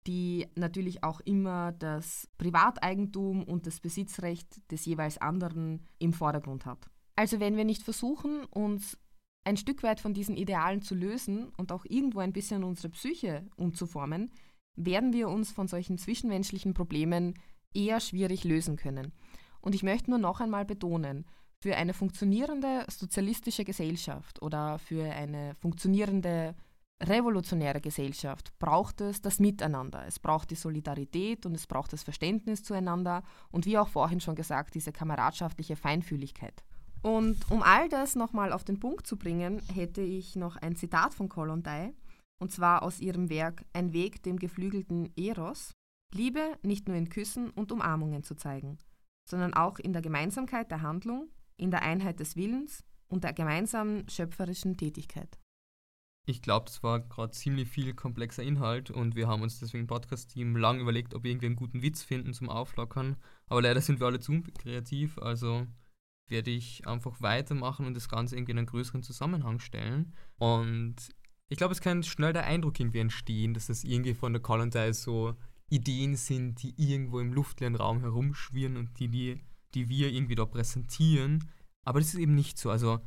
die 0.06 0.46
natürlich 0.54 1.02
auch 1.02 1.20
immer 1.20 1.72
das 1.72 2.28
Privateigentum 2.38 3.42
und 3.44 3.66
das 3.66 3.80
Besitzrecht 3.80 4.70
des 4.70 4.84
jeweils 4.86 5.18
anderen 5.18 5.82
im 5.98 6.12
Vordergrund 6.12 6.66
hat. 6.66 6.90
Also 7.16 7.40
wenn 7.40 7.56
wir 7.56 7.64
nicht 7.64 7.82
versuchen, 7.82 8.44
uns 8.46 8.98
ein 9.44 9.56
Stück 9.56 9.82
weit 9.82 10.00
von 10.00 10.12
diesen 10.12 10.36
Idealen 10.36 10.82
zu 10.82 10.94
lösen 10.94 11.50
und 11.56 11.72
auch 11.72 11.84
irgendwo 11.88 12.20
ein 12.20 12.32
bisschen 12.32 12.64
unsere 12.64 12.90
Psyche 12.90 13.46
umzuformen, 13.56 14.32
werden 14.76 15.12
wir 15.12 15.28
uns 15.28 15.52
von 15.52 15.68
solchen 15.68 15.98
zwischenmenschlichen 15.98 16.74
Problemen 16.74 17.34
eher 17.72 18.00
schwierig 18.00 18.44
lösen 18.44 18.76
können. 18.76 19.12
Und 19.60 19.74
ich 19.74 19.82
möchte 19.82 20.10
nur 20.10 20.18
noch 20.18 20.40
einmal 20.40 20.64
betonen, 20.64 21.24
für 21.62 21.76
eine 21.76 21.94
funktionierende 21.94 22.84
sozialistische 22.88 23.64
Gesellschaft 23.64 24.42
oder 24.42 24.78
für 24.78 25.04
eine 25.04 25.54
funktionierende 25.54 26.54
revolutionäre 27.02 27.80
Gesellschaft 27.80 28.52
braucht 28.58 29.00
es 29.00 29.20
das 29.20 29.38
Miteinander. 29.38 30.04
Es 30.06 30.18
braucht 30.18 30.50
die 30.50 30.54
Solidarität 30.54 31.46
und 31.46 31.54
es 31.54 31.66
braucht 31.66 31.92
das 31.92 32.02
Verständnis 32.02 32.62
zueinander 32.62 33.22
und 33.50 33.66
wie 33.66 33.78
auch 33.78 33.88
vorhin 33.88 34.20
schon 34.20 34.34
gesagt, 34.34 34.74
diese 34.74 34.92
kameradschaftliche 34.92 35.76
Feinfühligkeit. 35.76 36.64
Und 37.02 37.50
um 37.50 37.62
all 37.62 37.88
das 37.88 38.16
nochmal 38.16 38.52
auf 38.52 38.64
den 38.64 38.80
Punkt 38.80 39.06
zu 39.06 39.16
bringen, 39.16 39.60
hätte 39.72 40.00
ich 40.00 40.36
noch 40.36 40.56
ein 40.56 40.76
Zitat 40.76 41.14
von 41.14 41.28
Kollontai, 41.28 41.92
und 42.38 42.50
zwar 42.50 42.82
aus 42.82 43.00
ihrem 43.00 43.30
Werk 43.30 43.64
Ein 43.72 43.92
Weg 43.92 44.22
dem 44.22 44.38
geflügelten 44.38 45.12
Eros. 45.16 45.72
Liebe 46.12 46.40
nicht 46.62 46.88
nur 46.88 46.96
in 46.96 47.08
Küssen 47.08 47.50
und 47.50 47.72
Umarmungen 47.72 48.22
zu 48.22 48.34
zeigen, 48.34 48.78
sondern 49.28 49.54
auch 49.54 49.78
in 49.78 49.92
der 49.92 50.02
Gemeinsamkeit 50.02 50.70
der 50.70 50.82
Handlung, 50.82 51.28
in 51.56 51.70
der 51.70 51.82
Einheit 51.82 52.20
des 52.20 52.36
Willens 52.36 52.84
und 53.08 53.24
der 53.24 53.32
gemeinsamen 53.32 54.08
schöpferischen 54.08 54.76
Tätigkeit. 54.76 55.38
Ich 56.28 56.42
glaube, 56.42 56.66
das 56.66 56.82
war 56.82 57.00
gerade 57.00 57.30
ziemlich 57.30 57.68
viel 57.68 57.94
komplexer 57.94 58.42
Inhalt 58.42 58.90
und 58.90 59.14
wir 59.14 59.28
haben 59.28 59.42
uns 59.42 59.60
deswegen 59.60 59.82
im 59.82 59.86
Podcast-Team 59.86 60.56
lang 60.56 60.80
überlegt, 60.80 61.14
ob 61.14 61.22
wir 61.22 61.30
irgendwie 61.30 61.46
einen 61.46 61.56
guten 61.56 61.82
Witz 61.82 62.02
finden 62.02 62.34
zum 62.34 62.48
Auflockern. 62.48 63.16
Aber 63.46 63.62
leider 63.62 63.80
sind 63.80 64.00
wir 64.00 64.08
alle 64.08 64.18
zu 64.18 64.42
kreativ, 64.58 65.18
also 65.18 65.68
werde 66.28 66.50
ich 66.50 66.84
einfach 66.84 67.20
weitermachen 67.20 67.86
und 67.86 67.94
das 67.94 68.08
Ganze 68.08 68.34
irgendwie 68.34 68.50
in 68.50 68.58
einen 68.58 68.66
größeren 68.66 69.04
Zusammenhang 69.04 69.60
stellen. 69.60 70.14
Und 70.38 70.96
ich 71.48 71.58
glaube, 71.58 71.72
es 71.72 71.80
kann 71.80 72.02
schnell 72.02 72.32
der 72.32 72.44
Eindruck 72.44 72.80
irgendwie 72.80 72.98
entstehen, 72.98 73.54
dass 73.54 73.68
das 73.68 73.84
irgendwie 73.84 74.14
von 74.14 74.32
der 74.32 74.42
Colontai 74.42 74.92
so 74.92 75.36
Ideen 75.68 76.16
sind, 76.16 76.60
die 76.60 76.74
irgendwo 76.76 77.20
im 77.20 77.32
luftleeren 77.32 77.76
Raum 77.76 78.00
herumschwirren 78.00 78.76
und 78.76 78.98
die, 78.98 79.08
die, 79.08 79.44
die 79.74 79.88
wir 79.88 80.12
irgendwie 80.12 80.34
da 80.34 80.44
präsentieren. 80.44 81.48
Aber 81.84 82.00
das 82.00 82.08
ist 82.08 82.18
eben 82.18 82.34
nicht 82.34 82.58
so. 82.58 82.70
Also 82.70 82.98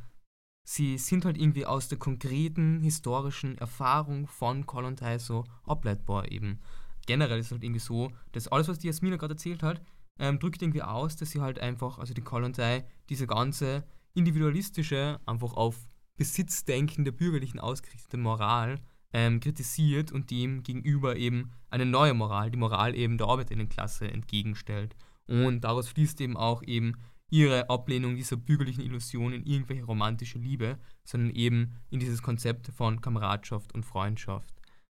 sie 0.70 0.98
sind 0.98 1.24
halt 1.24 1.36
irgendwie 1.36 1.66
aus 1.66 1.88
der 1.88 1.98
konkreten 1.98 2.80
historischen 2.80 3.58
Erfahrung 3.58 4.28
von 4.28 4.66
Kollontai 4.66 5.18
so 5.18 5.44
ableitbar 5.64 6.30
eben. 6.30 6.60
Generell 7.06 7.40
ist 7.40 7.46
es 7.46 7.52
halt 7.52 7.64
irgendwie 7.64 7.80
so, 7.80 8.12
dass 8.30 8.46
alles, 8.46 8.68
was 8.68 8.78
die 8.78 8.86
Jasmina 8.86 9.16
gerade 9.16 9.34
erzählt 9.34 9.64
hat, 9.64 9.82
ähm, 10.20 10.38
drückt 10.38 10.62
irgendwie 10.62 10.82
aus, 10.82 11.16
dass 11.16 11.32
sie 11.32 11.40
halt 11.40 11.58
einfach, 11.58 11.98
also 11.98 12.14
die 12.14 12.22
Kollontai, 12.22 12.84
diese 13.08 13.26
ganze 13.26 13.84
individualistische, 14.14 15.18
einfach 15.26 15.54
auf 15.54 15.88
Besitzdenken 16.16 17.04
der 17.04 17.12
bürgerlichen 17.12 17.58
ausgerichtete 17.58 18.16
Moral 18.16 18.78
ähm, 19.12 19.40
kritisiert 19.40 20.12
und 20.12 20.30
dem 20.30 20.62
gegenüber 20.62 21.16
eben 21.16 21.50
eine 21.70 21.86
neue 21.86 22.14
Moral, 22.14 22.52
die 22.52 22.58
Moral 22.58 22.94
eben 22.94 23.18
der 23.18 23.26
Arbeiterinnenklasse 23.26 24.08
entgegenstellt. 24.08 24.94
Und 25.26 25.62
daraus 25.62 25.88
fließt 25.88 26.20
eben 26.20 26.36
auch 26.36 26.62
eben 26.62 26.94
ihre 27.30 27.70
Ablehnung 27.70 28.16
dieser 28.16 28.36
bürgerlichen 28.36 28.84
Illusion 28.84 29.32
in 29.32 29.46
irgendwelche 29.46 29.84
romantische 29.84 30.38
Liebe, 30.38 30.78
sondern 31.04 31.34
eben 31.34 31.76
in 31.90 32.00
dieses 32.00 32.22
Konzept 32.22 32.68
von 32.68 33.00
Kameradschaft 33.00 33.72
und 33.72 33.84
Freundschaft. 33.84 34.52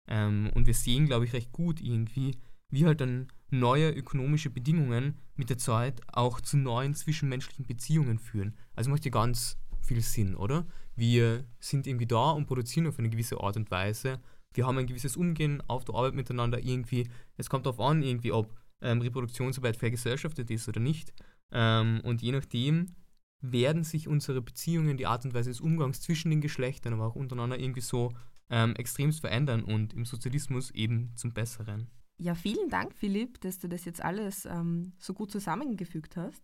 Ähm, 0.07 0.49
und 0.55 0.67
wir 0.67 0.73
sehen, 0.73 1.05
glaube 1.05 1.25
ich, 1.25 1.33
recht 1.33 1.51
gut 1.51 1.81
irgendwie, 1.81 2.37
wie 2.69 2.85
halt 2.85 3.01
dann 3.01 3.27
neue 3.49 3.91
ökonomische 3.91 4.49
Bedingungen 4.49 5.17
mit 5.35 5.49
der 5.49 5.57
Zeit 5.57 6.01
auch 6.07 6.39
zu 6.39 6.57
neuen 6.57 6.95
zwischenmenschlichen 6.95 7.65
Beziehungen 7.65 8.17
führen. 8.17 8.55
Also 8.75 8.89
macht 8.89 9.05
ja 9.05 9.11
ganz 9.11 9.57
viel 9.81 10.01
Sinn, 10.01 10.35
oder? 10.35 10.65
Wir 10.95 11.45
sind 11.59 11.85
irgendwie 11.87 12.07
da 12.07 12.31
und 12.31 12.45
produzieren 12.47 12.87
auf 12.87 12.97
eine 12.97 13.09
gewisse 13.09 13.41
Art 13.41 13.57
und 13.57 13.69
Weise. 13.71 14.21
Wir 14.53 14.65
haben 14.65 14.77
ein 14.77 14.87
gewisses 14.87 15.17
Umgehen 15.17 15.61
auf 15.67 15.85
der 15.85 15.95
Arbeit 15.95 16.13
miteinander 16.13 16.59
irgendwie. 16.59 17.09
Es 17.37 17.49
kommt 17.49 17.65
darauf 17.65 17.79
an, 17.79 18.03
irgendwie, 18.03 18.31
ob 18.31 18.53
ähm, 18.81 19.01
Reproduktionsarbeit 19.01 19.77
vergesellschaftet 19.77 20.49
ist 20.49 20.67
oder 20.67 20.79
nicht. 20.79 21.13
Ähm, 21.51 22.01
und 22.03 22.21
je 22.21 22.31
nachdem 22.31 22.95
werden 23.41 23.83
sich 23.83 24.07
unsere 24.07 24.41
Beziehungen, 24.41 24.97
die 24.97 25.07
Art 25.07 25.25
und 25.25 25.33
Weise 25.33 25.49
des 25.49 25.61
Umgangs 25.61 26.01
zwischen 26.01 26.29
den 26.29 26.41
Geschlechtern, 26.41 26.93
aber 26.93 27.07
auch 27.07 27.15
untereinander 27.15 27.59
irgendwie 27.59 27.81
so 27.81 28.13
ähm, 28.49 28.75
extremst 28.75 29.21
verändern 29.21 29.63
und 29.63 29.93
im 29.93 30.05
Sozialismus 30.05 30.71
eben 30.71 31.11
zum 31.15 31.33
Besseren. 31.33 31.89
Ja, 32.19 32.35
vielen 32.35 32.69
Dank, 32.69 32.93
Philipp, 32.93 33.41
dass 33.41 33.57
du 33.57 33.67
das 33.67 33.85
jetzt 33.85 34.03
alles 34.03 34.45
ähm, 34.45 34.93
so 34.99 35.13
gut 35.13 35.31
zusammengefügt 35.31 36.17
hast. 36.17 36.43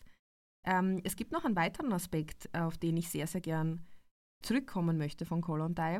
Ähm, 0.65 1.01
es 1.03 1.15
gibt 1.15 1.31
noch 1.31 1.45
einen 1.45 1.55
weiteren 1.55 1.93
Aspekt, 1.93 2.49
auf 2.55 2.77
den 2.77 2.97
ich 2.97 3.09
sehr, 3.09 3.27
sehr 3.27 3.41
gern 3.41 3.85
zurückkommen 4.41 4.97
möchte 4.97 5.25
von 5.25 5.41
Kollontai. 5.41 5.99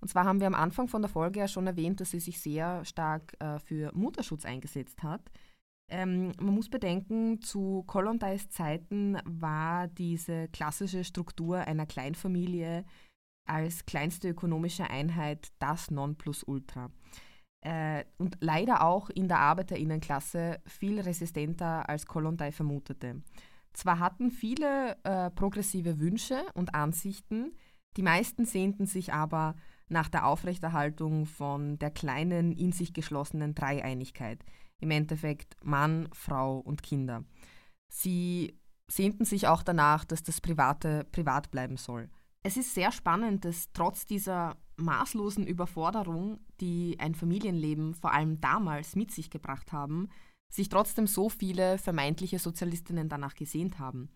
Und 0.00 0.08
zwar 0.08 0.24
haben 0.24 0.40
wir 0.40 0.46
am 0.46 0.54
Anfang 0.54 0.88
von 0.88 1.02
der 1.02 1.08
Folge 1.08 1.40
ja 1.40 1.48
schon 1.48 1.66
erwähnt, 1.66 2.00
dass 2.00 2.10
sie 2.10 2.20
sich 2.20 2.40
sehr 2.40 2.84
stark 2.84 3.34
äh, 3.40 3.58
für 3.58 3.90
Mutterschutz 3.94 4.44
eingesetzt 4.44 5.02
hat. 5.02 5.22
Ähm, 5.88 6.32
man 6.40 6.54
muss 6.54 6.68
bedenken, 6.68 7.40
zu 7.40 7.84
Kollontais 7.86 8.48
Zeiten 8.50 9.18
war 9.24 9.86
diese 9.86 10.48
klassische 10.48 11.04
Struktur 11.04 11.58
einer 11.58 11.86
Kleinfamilie 11.86 12.84
als 13.48 13.86
kleinste 13.86 14.28
ökonomische 14.30 14.90
Einheit 14.90 15.52
das 15.60 15.92
Nonplusultra. 15.92 16.90
Äh, 17.60 18.04
und 18.18 18.38
leider 18.40 18.82
auch 18.82 19.10
in 19.10 19.28
der 19.28 19.38
Arbeiterinnenklasse 19.38 20.60
viel 20.66 21.00
resistenter 21.00 21.88
als 21.88 22.06
Kollontai 22.06 22.50
vermutete. 22.50 23.22
Zwar 23.72 24.00
hatten 24.00 24.32
viele 24.32 24.96
äh, 25.04 25.30
progressive 25.30 26.00
Wünsche 26.00 26.44
und 26.54 26.74
Ansichten, 26.74 27.54
die 27.96 28.02
meisten 28.02 28.44
sehnten 28.44 28.86
sich 28.86 29.12
aber 29.12 29.54
nach 29.88 30.08
der 30.08 30.26
Aufrechterhaltung 30.26 31.26
von 31.26 31.78
der 31.78 31.90
kleinen, 31.90 32.52
in 32.52 32.72
sich 32.72 32.92
geschlossenen 32.92 33.54
Dreieinigkeit– 33.54 34.44
im 34.80 34.90
Endeffekt 34.90 35.56
Mann, 35.62 36.08
Frau 36.12 36.58
und 36.58 36.82
Kinder. 36.82 37.24
Sie 37.88 38.58
sehnten 38.88 39.24
sich 39.24 39.48
auch 39.48 39.62
danach, 39.62 40.04
dass 40.04 40.22
das 40.22 40.40
Private 40.40 41.04
privat 41.10 41.50
bleiben 41.50 41.76
soll. 41.76 42.08
Es 42.42 42.56
ist 42.56 42.74
sehr 42.74 42.92
spannend, 42.92 43.44
dass 43.44 43.72
trotz 43.72 44.06
dieser 44.06 44.56
maßlosen 44.76 45.46
Überforderung, 45.46 46.38
die 46.60 46.96
ein 47.00 47.14
Familienleben 47.14 47.94
vor 47.94 48.12
allem 48.12 48.40
damals 48.40 48.94
mit 48.94 49.10
sich 49.10 49.30
gebracht 49.30 49.72
haben, 49.72 50.08
sich 50.52 50.68
trotzdem 50.68 51.06
so 51.06 51.28
viele 51.28 51.78
vermeintliche 51.78 52.38
Sozialistinnen 52.38 53.08
danach 53.08 53.34
gesehnt 53.34 53.78
haben. 53.78 54.10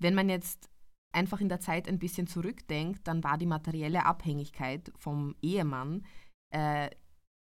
Wenn 0.00 0.14
man 0.14 0.28
jetzt 0.28 0.68
einfach 1.12 1.40
in 1.40 1.48
der 1.48 1.60
Zeit 1.60 1.88
ein 1.88 1.98
bisschen 1.98 2.26
zurückdenkt, 2.26 3.06
dann 3.06 3.22
war 3.22 3.38
die 3.38 3.46
materielle 3.46 4.04
Abhängigkeit 4.04 4.92
vom 4.96 5.36
Ehemann 5.40 6.04
äh, 6.50 6.90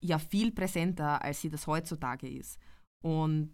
ja 0.01 0.19
viel 0.19 0.51
präsenter, 0.51 1.23
als 1.23 1.41
sie 1.41 1.49
das 1.49 1.67
heutzutage 1.67 2.27
ist. 2.27 2.59
Und 3.03 3.53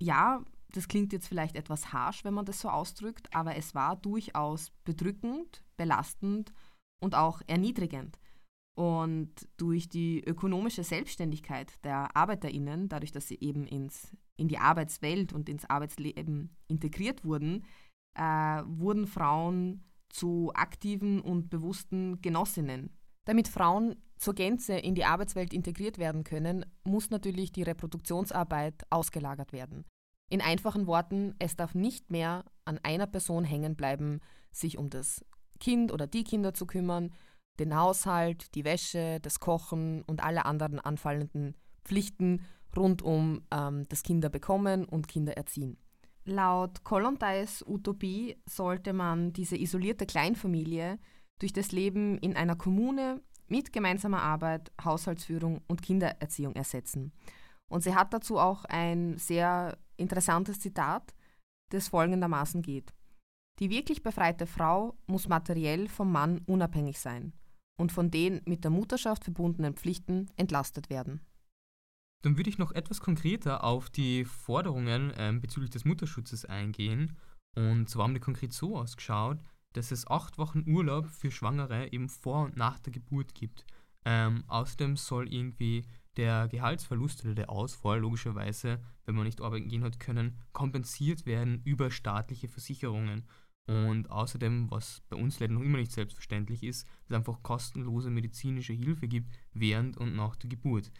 ja, 0.00 0.44
das 0.72 0.88
klingt 0.88 1.12
jetzt 1.12 1.28
vielleicht 1.28 1.56
etwas 1.56 1.92
harsh, 1.92 2.24
wenn 2.24 2.34
man 2.34 2.44
das 2.44 2.60
so 2.60 2.68
ausdrückt, 2.68 3.34
aber 3.34 3.56
es 3.56 3.74
war 3.74 3.96
durchaus 3.96 4.70
bedrückend, 4.84 5.62
belastend 5.76 6.52
und 7.00 7.14
auch 7.14 7.40
erniedrigend. 7.46 8.18
Und 8.78 9.32
durch 9.56 9.88
die 9.88 10.22
ökonomische 10.22 10.84
Selbstständigkeit 10.84 11.82
der 11.82 12.14
ArbeiterInnen, 12.14 12.90
dadurch, 12.90 13.10
dass 13.10 13.26
sie 13.26 13.38
eben 13.40 13.66
ins, 13.66 14.14
in 14.36 14.48
die 14.48 14.58
Arbeitswelt 14.58 15.32
und 15.32 15.48
ins 15.48 15.64
Arbeitsleben 15.64 16.54
integriert 16.68 17.24
wurden, 17.24 17.64
äh, 18.18 18.22
wurden 18.66 19.06
Frauen 19.06 19.82
zu 20.10 20.52
aktiven 20.54 21.20
und 21.22 21.48
bewussten 21.48 22.20
Genossinnen. 22.20 22.90
Damit 23.24 23.48
Frauen 23.48 23.96
zur 24.16 24.34
Gänze 24.34 24.74
in 24.74 24.94
die 24.94 25.04
Arbeitswelt 25.04 25.52
integriert 25.52 25.98
werden 25.98 26.24
können, 26.24 26.64
muss 26.84 27.10
natürlich 27.10 27.52
die 27.52 27.62
Reproduktionsarbeit 27.62 28.84
ausgelagert 28.90 29.52
werden. 29.52 29.84
In 30.28 30.40
einfachen 30.40 30.86
Worten, 30.86 31.34
es 31.38 31.56
darf 31.56 31.74
nicht 31.74 32.10
mehr 32.10 32.44
an 32.64 32.80
einer 32.82 33.06
Person 33.06 33.44
hängen 33.44 33.76
bleiben, 33.76 34.20
sich 34.50 34.78
um 34.78 34.90
das 34.90 35.24
Kind 35.60 35.92
oder 35.92 36.06
die 36.06 36.24
Kinder 36.24 36.54
zu 36.54 36.66
kümmern, 36.66 37.12
den 37.58 37.76
Haushalt, 37.76 38.54
die 38.54 38.64
Wäsche, 38.64 39.18
das 39.20 39.40
Kochen 39.40 40.02
und 40.02 40.22
alle 40.22 40.44
anderen 40.44 40.80
anfallenden 40.80 41.56
Pflichten 41.84 42.42
rund 42.76 43.02
um 43.02 43.42
ähm, 43.50 43.84
das 43.88 44.02
Kinderbekommen 44.02 44.84
und 44.84 45.08
Kindererziehen. 45.08 45.78
Laut 46.24 46.82
Kollontais 46.82 47.64
Utopie 47.66 48.36
sollte 48.46 48.92
man 48.92 49.32
diese 49.32 49.56
isolierte 49.56 50.06
Kleinfamilie 50.06 50.98
durch 51.38 51.52
das 51.52 51.72
Leben 51.72 52.18
in 52.18 52.36
einer 52.36 52.56
Kommune 52.56 53.22
mit 53.48 53.72
gemeinsamer 53.72 54.22
Arbeit, 54.22 54.72
Haushaltsführung 54.82 55.60
und 55.66 55.82
Kindererziehung 55.82 56.54
ersetzen. 56.54 57.12
Und 57.68 57.82
sie 57.82 57.94
hat 57.94 58.12
dazu 58.12 58.38
auch 58.38 58.64
ein 58.64 59.18
sehr 59.18 59.78
interessantes 59.96 60.60
Zitat, 60.60 61.14
das 61.70 61.88
folgendermaßen 61.88 62.62
geht. 62.62 62.92
Die 63.58 63.70
wirklich 63.70 64.02
befreite 64.02 64.46
Frau 64.46 64.96
muss 65.06 65.28
materiell 65.28 65.88
vom 65.88 66.12
Mann 66.12 66.42
unabhängig 66.46 66.98
sein 66.98 67.32
und 67.78 67.92
von 67.92 68.10
den 68.10 68.42
mit 68.44 68.64
der 68.64 68.70
Mutterschaft 68.70 69.24
verbundenen 69.24 69.74
Pflichten 69.74 70.28
entlastet 70.36 70.90
werden. 70.90 71.20
Dann 72.22 72.36
würde 72.36 72.50
ich 72.50 72.58
noch 72.58 72.72
etwas 72.72 73.00
konkreter 73.00 73.64
auf 73.64 73.90
die 73.90 74.24
Forderungen 74.24 75.12
ähm, 75.16 75.40
bezüglich 75.40 75.70
des 75.70 75.84
Mutterschutzes 75.84 76.44
eingehen. 76.44 77.16
Und 77.54 77.88
zwar 77.88 78.04
haben 78.04 78.14
die 78.14 78.20
konkret 78.20 78.52
so 78.52 78.76
ausgeschaut, 78.76 79.38
dass 79.76 79.90
es 79.90 80.06
acht 80.06 80.38
Wochen 80.38 80.64
Urlaub 80.66 81.06
für 81.06 81.30
Schwangere 81.30 81.92
eben 81.92 82.08
vor 82.08 82.44
und 82.44 82.56
nach 82.56 82.78
der 82.78 82.92
Geburt 82.92 83.34
gibt. 83.34 83.64
Ähm, 84.04 84.44
außerdem 84.46 84.96
soll 84.96 85.32
irgendwie 85.32 85.84
der 86.16 86.48
Gehaltsverlust 86.48 87.24
oder 87.24 87.34
der 87.34 87.50
Ausfall 87.50 88.00
logischerweise, 88.00 88.80
wenn 89.04 89.14
man 89.14 89.24
nicht 89.24 89.40
arbeiten 89.40 89.68
gehen 89.68 89.84
hat 89.84 90.00
können, 90.00 90.38
kompensiert 90.52 91.26
werden 91.26 91.60
über 91.64 91.90
staatliche 91.90 92.48
Versicherungen. 92.48 93.26
Und 93.68 94.10
außerdem, 94.10 94.70
was 94.70 95.02
bei 95.08 95.16
uns 95.16 95.40
leider 95.40 95.54
noch 95.54 95.62
immer 95.62 95.78
nicht 95.78 95.90
selbstverständlich 95.90 96.62
ist, 96.62 96.86
dass 96.86 97.10
es 97.10 97.16
einfach 97.16 97.42
kostenlose 97.42 98.10
medizinische 98.10 98.72
Hilfe 98.72 99.08
gibt 99.08 99.36
während 99.52 99.96
und 99.96 100.14
nach 100.14 100.36
der 100.36 100.48
Geburt. 100.48 100.92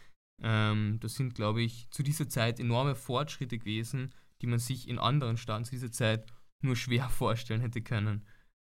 Ähm, 0.43 0.99
das 1.01 1.15
sind, 1.15 1.35
glaube 1.35 1.63
ich, 1.63 1.89
zu 1.91 2.03
dieser 2.03 2.29
Zeit 2.29 2.59
enorme 2.59 2.97
Fortschritte 2.97 3.59
gewesen, 3.59 4.13
die 4.43 4.49
man 4.49 4.59
sich 4.59 4.89
in 4.89 4.99
anderen 4.99 5.37
Staaten 5.37 5.65
zu 5.65 5.71
dieser 5.71 5.93
Zeit 5.93 6.27
nur 6.61 6.77
schwer 6.77 7.09
vorstellen 7.09 7.61
hätte 7.61 7.83
können. 7.83 8.27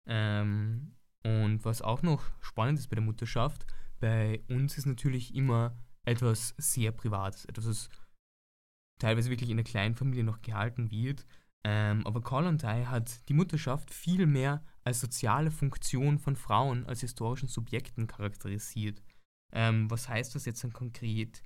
Ähm, 0.08 0.94
und 1.22 1.64
was 1.64 1.82
auch 1.82 2.02
noch 2.02 2.24
spannend 2.40 2.78
ist 2.78 2.88
bei 2.88 2.96
der 2.96 3.04
Mutterschaft, 3.04 3.66
bei 4.00 4.42
uns 4.48 4.78
ist 4.78 4.86
natürlich 4.86 5.34
immer 5.34 5.76
etwas 6.04 6.54
sehr 6.56 6.92
Privates, 6.92 7.44
etwas, 7.44 7.66
was 7.66 7.90
teilweise 8.98 9.30
wirklich 9.30 9.50
in 9.50 9.56
der 9.56 9.64
kleinen 9.64 9.94
Familie 9.94 10.24
noch 10.24 10.40
gehalten 10.40 10.90
wird. 10.90 11.26
Ähm, 11.64 12.06
aber 12.06 12.22
Kollontai 12.22 12.84
hat 12.84 13.28
die 13.28 13.34
Mutterschaft 13.34 13.92
viel 13.92 14.26
mehr 14.26 14.62
als 14.84 15.00
soziale 15.00 15.50
Funktion 15.50 16.18
von 16.18 16.36
Frauen 16.36 16.86
als 16.86 17.00
historischen 17.00 17.48
Subjekten 17.48 18.06
charakterisiert. 18.06 19.02
Ähm, 19.52 19.90
was 19.90 20.08
heißt 20.08 20.34
das 20.34 20.44
jetzt 20.44 20.62
dann 20.64 20.72
konkret? 20.72 21.42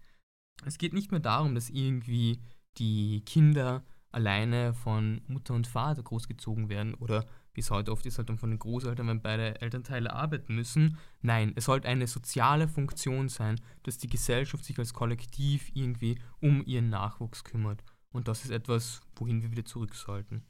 Es 0.64 0.79
geht 0.79 0.92
nicht 0.92 1.11
mehr 1.11 1.20
darum, 1.20 1.55
dass 1.55 1.70
irgendwie 1.70 2.40
die 2.79 3.22
Kinder 3.25 3.85
alleine 4.11 4.75
von 4.75 5.22
Mutter 5.27 5.55
und 5.55 5.66
Vater 5.66 6.03
großgezogen 6.03 6.68
werden 6.68 6.94
oder 6.94 7.27
wie 7.55 7.61
es 7.61 7.71
heute 7.71 7.93
oft 7.93 8.07
ist, 8.07 8.19
halt 8.19 8.29
dann 8.29 8.38
von 8.38 8.51
den 8.51 8.59
Großeltern, 8.59 9.09
wenn 9.09 9.23
beide 9.23 9.61
Elternteile 9.61 10.12
arbeiten 10.12 10.55
müssen. 10.55 10.99
Nein, 11.21 11.53
es 11.57 11.67
sollte 11.67 11.88
eine 11.88 12.07
soziale 12.07 12.69
Funktion 12.69 13.29
sein, 13.29 13.61
dass 13.83 13.99
die 13.99 14.09
Gesellschaft 14.09 14.65
sich 14.65 14.79
als 14.79 14.95
Kollektiv 14.95 15.71
irgendwie 15.75 16.19
um 16.41 16.65
ihren 16.65 16.91
Nachwuchs 16.91 17.45
kümmert. 17.45 17.83
Und 18.11 18.29
das 18.29 18.45
ist 18.45 18.51
etwas, 18.51 19.01
wohin 19.17 19.43
wir 19.43 19.51
wieder 19.51 19.65
zurück 19.65 19.95
sollten. 19.95 20.45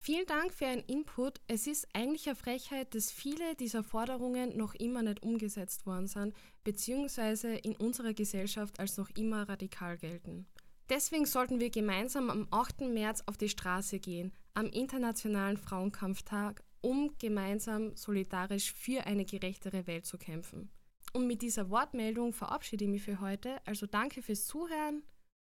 Vielen 0.00 0.26
Dank 0.26 0.52
für 0.54 0.66
Ihren 0.66 0.84
Input. 0.84 1.40
Es 1.48 1.66
ist 1.66 1.88
eigentlich 1.92 2.28
eine 2.28 2.36
Frechheit, 2.36 2.94
dass 2.94 3.10
viele 3.10 3.56
dieser 3.56 3.82
Forderungen 3.82 4.56
noch 4.56 4.74
immer 4.74 5.02
nicht 5.02 5.22
umgesetzt 5.22 5.86
worden 5.86 6.06
sind, 6.06 6.34
beziehungsweise 6.62 7.54
in 7.56 7.74
unserer 7.76 8.14
Gesellschaft 8.14 8.78
als 8.78 8.96
noch 8.96 9.10
immer 9.16 9.48
radikal 9.48 9.98
gelten. 9.98 10.46
Deswegen 10.88 11.26
sollten 11.26 11.60
wir 11.60 11.70
gemeinsam 11.70 12.30
am 12.30 12.46
8. 12.50 12.82
März 12.82 13.22
auf 13.26 13.36
die 13.36 13.48
Straße 13.48 13.98
gehen, 13.98 14.32
am 14.54 14.66
Internationalen 14.66 15.56
Frauenkampftag, 15.56 16.62
um 16.80 17.12
gemeinsam 17.18 17.94
solidarisch 17.96 18.72
für 18.72 19.06
eine 19.06 19.24
gerechtere 19.24 19.86
Welt 19.86 20.06
zu 20.06 20.18
kämpfen. 20.18 20.70
Und 21.12 21.26
mit 21.26 21.42
dieser 21.42 21.70
Wortmeldung 21.70 22.32
verabschiede 22.32 22.84
ich 22.84 22.90
mich 22.90 23.02
für 23.02 23.20
heute. 23.20 23.56
Also 23.64 23.86
danke 23.86 24.22
fürs 24.22 24.46
Zuhören 24.46 25.02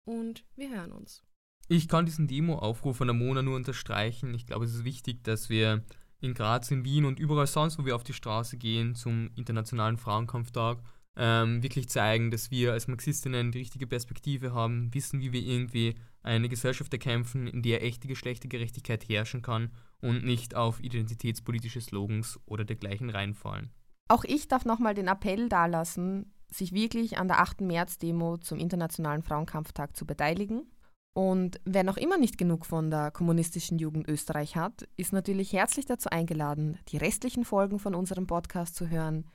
und 0.06 0.44
wir 0.56 0.70
hören 0.70 0.92
uns. 0.92 1.24
Ich 1.68 1.88
kann 1.88 2.06
diesen 2.06 2.28
Demo-Aufruf 2.28 2.98
von 2.98 3.08
der 3.08 3.14
Mona 3.14 3.42
nur 3.42 3.56
unterstreichen. 3.56 4.34
Ich 4.34 4.46
glaube, 4.46 4.66
es 4.66 4.74
ist 4.74 4.84
wichtig, 4.84 5.24
dass 5.24 5.50
wir 5.50 5.84
in 6.20 6.34
Graz, 6.34 6.70
in 6.72 6.84
Wien 6.84 7.06
und 7.06 7.20
überall 7.20 7.48
sonst, 7.48 7.80
wo 7.80 7.86
wir 7.86 7.96
auf 7.96 8.04
die 8.04 8.14
Straße 8.14 8.58
gehen 8.58 8.96
zum 8.96 9.30
Internationalen 9.36 9.98
Frauenkampftag, 9.98 10.80
ähm, 11.16 11.62
wirklich 11.64 11.90
zeigen, 11.90 12.32
dass 12.32 12.52
wir 12.52 12.74
als 12.74 12.88
Marxistinnen 12.88 13.52
die 13.52 13.60
richtige 13.60 13.88
Perspektive 13.88 14.54
haben, 14.54 14.94
wissen, 14.94 15.22
wie 15.22 15.34
wir 15.34 15.42
irgendwie 15.42 15.96
eine 16.24 16.50
Gesellschaft 16.50 16.94
erkämpfen, 16.94 17.48
in 17.48 17.62
der 17.62 17.84
echte 17.84 18.08
Geschlechtergerechtigkeit 18.08 19.08
herrschen 19.08 19.42
kann 19.42 19.72
und 20.02 20.24
nicht 20.24 20.56
auf 20.56 20.82
identitätspolitische 20.82 21.82
Slogans 21.82 22.40
oder 22.46 22.66
dergleichen 22.66 23.10
reinfallen. 23.10 23.72
Auch 24.08 24.24
ich 24.24 24.48
darf 24.48 24.66
nochmal 24.66 24.94
den 24.94 25.08
Appell 25.08 25.48
dalassen, 25.48 26.34
sich 26.50 26.74
wirklich 26.74 27.18
an 27.18 27.28
der 27.28 27.40
8. 27.40 27.62
März-Demo 27.62 28.38
zum 28.38 28.60
Internationalen 28.60 29.24
Frauenkampftag 29.24 29.96
zu 29.96 30.06
beteiligen. 30.06 30.70
Und 31.14 31.60
wer 31.66 31.84
noch 31.84 31.98
immer 31.98 32.18
nicht 32.18 32.38
genug 32.38 32.66
von 32.66 32.90
der 32.90 33.12
kommunistischen 33.12 33.80
Jugend 33.80 34.08
Österreich 34.08 34.56
hat, 34.56 34.88
ist 34.98 35.14
natürlich 35.14 35.54
herzlich 35.54 35.86
dazu 35.86 36.10
eingeladen, 36.10 36.78
die 36.90 36.98
restlichen 36.98 37.44
Folgen 37.44 37.80
von 37.80 37.96
unserem 37.96 38.28
Podcast 38.28 38.76
zu 38.76 38.90
hören, 38.90 39.26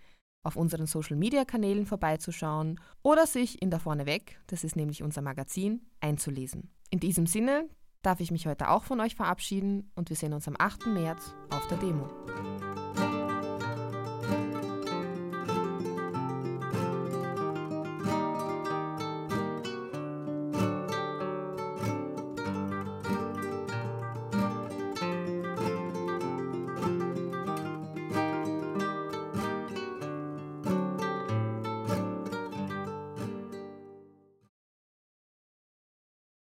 auf 0.46 0.56
unseren 0.56 0.87
Social-Media-Kanälen 0.87 1.87
vorbeizuschauen 1.87 2.80
oder 3.02 3.26
sich 3.26 3.61
in 3.61 3.70
der 3.70 3.80
Vorneweg, 3.80 4.40
das 4.46 4.64
ist 4.64 4.76
nämlich 4.76 5.02
unser 5.02 5.22
Magazin, 5.22 5.82
einzulesen. 6.00 6.70
In 6.90 7.00
diesem 7.00 7.26
Sinne 7.26 7.68
darf 8.02 8.20
ich 8.20 8.30
mich 8.30 8.46
heute 8.46 8.70
auch 8.70 8.85
von 8.85 9.00
euch 9.00 9.16
verabschieden 9.16 9.90
und 9.96 10.09
wir 10.09 10.16
sehen 10.16 10.32
uns 10.32 10.46
am 10.46 10.54
8. 10.59 10.87
März 10.87 11.35
auf 11.50 11.66
der 11.66 11.78
Demo. 11.78 12.09